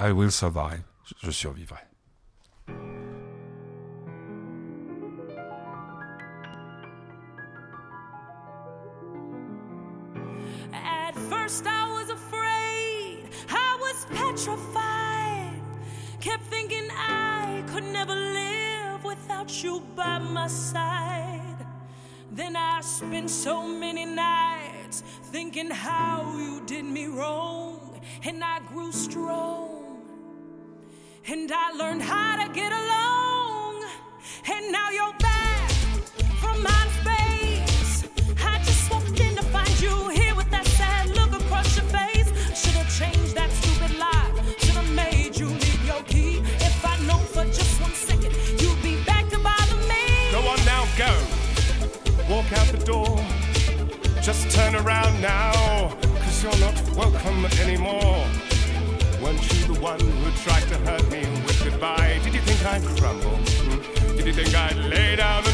I 0.02 0.10
will 0.10 0.32
survive. 0.32 0.82
Je- 1.06 1.30
survivrai. 1.30 1.84
At 10.72 11.14
first 11.30 11.64
I 11.66 11.84
was 11.96 12.10
afraid, 12.10 13.28
I 13.48 13.78
was 13.84 13.98
petrified. 14.18 15.62
Kept 16.20 16.42
thinking 16.50 16.88
I 16.90 17.62
could 17.68 17.84
never 17.84 18.16
live 18.16 19.04
without 19.04 19.62
you 19.62 19.84
by 19.94 20.18
my 20.18 20.48
side. 20.48 21.64
Then 22.32 22.56
I 22.56 22.80
spent 22.80 23.30
so 23.30 23.68
many 23.68 24.04
nights 24.04 25.04
thinking 25.30 25.70
how 25.70 26.34
you 26.36 26.60
did 26.66 26.86
me 26.86 27.06
wrong, 27.06 28.00
and 28.24 28.42
I 28.42 28.58
grew 28.72 28.90
strong. 28.90 29.81
And 31.24 31.52
I 31.54 31.70
learned 31.72 32.02
how 32.02 32.44
to 32.44 32.52
get 32.52 32.72
along, 32.72 33.84
and 34.52 34.72
now 34.72 34.90
you're 34.90 35.14
back 35.20 35.70
from 36.40 36.66
outer 36.66 36.90
space. 37.00 38.08
I 38.44 38.58
just 38.64 38.90
walked 38.90 39.20
in 39.20 39.36
to 39.36 39.42
find 39.44 39.80
you 39.80 40.08
here 40.08 40.34
with 40.34 40.50
that 40.50 40.66
sad 40.66 41.10
look 41.10 41.32
across 41.40 41.76
your 41.76 41.86
face. 41.86 42.26
Should 42.60 42.74
have 42.74 42.90
changed 42.98 43.36
that 43.36 43.50
stupid 43.52 43.98
lie. 43.98 44.32
Should 44.58 44.74
have 44.74 44.92
made 44.94 45.38
you 45.38 45.46
leave 45.46 45.86
your 45.86 46.02
key. 46.02 46.38
If 46.58 46.84
I 46.84 46.98
know 47.06 47.18
for 47.18 47.44
just 47.44 47.80
one 47.80 47.92
second 47.92 48.34
you'd 48.60 48.82
be 48.82 49.02
back 49.04 49.28
to 49.30 49.38
bother 49.38 49.76
me. 49.86 50.32
Go 50.32 50.40
on 50.40 50.58
now, 50.64 50.88
go. 50.98 51.12
Walk 52.28 52.52
out 52.52 52.66
the 52.66 52.82
door. 52.84 53.24
Just 54.20 54.50
turn 54.50 54.74
around 54.74 55.20
now, 55.22 55.96
cause 56.18 56.42
you're 56.42 56.58
not 56.58 56.80
welcome 56.96 57.46
anymore. 57.60 58.26
Weren't 59.22 59.42
you 59.52 59.74
the 59.74 59.80
one 59.80 60.00
who 60.00 60.30
tried 60.42 60.62
to 60.62 60.78
hurt 60.78 61.01
Lay 64.74 65.16
down 65.16 65.51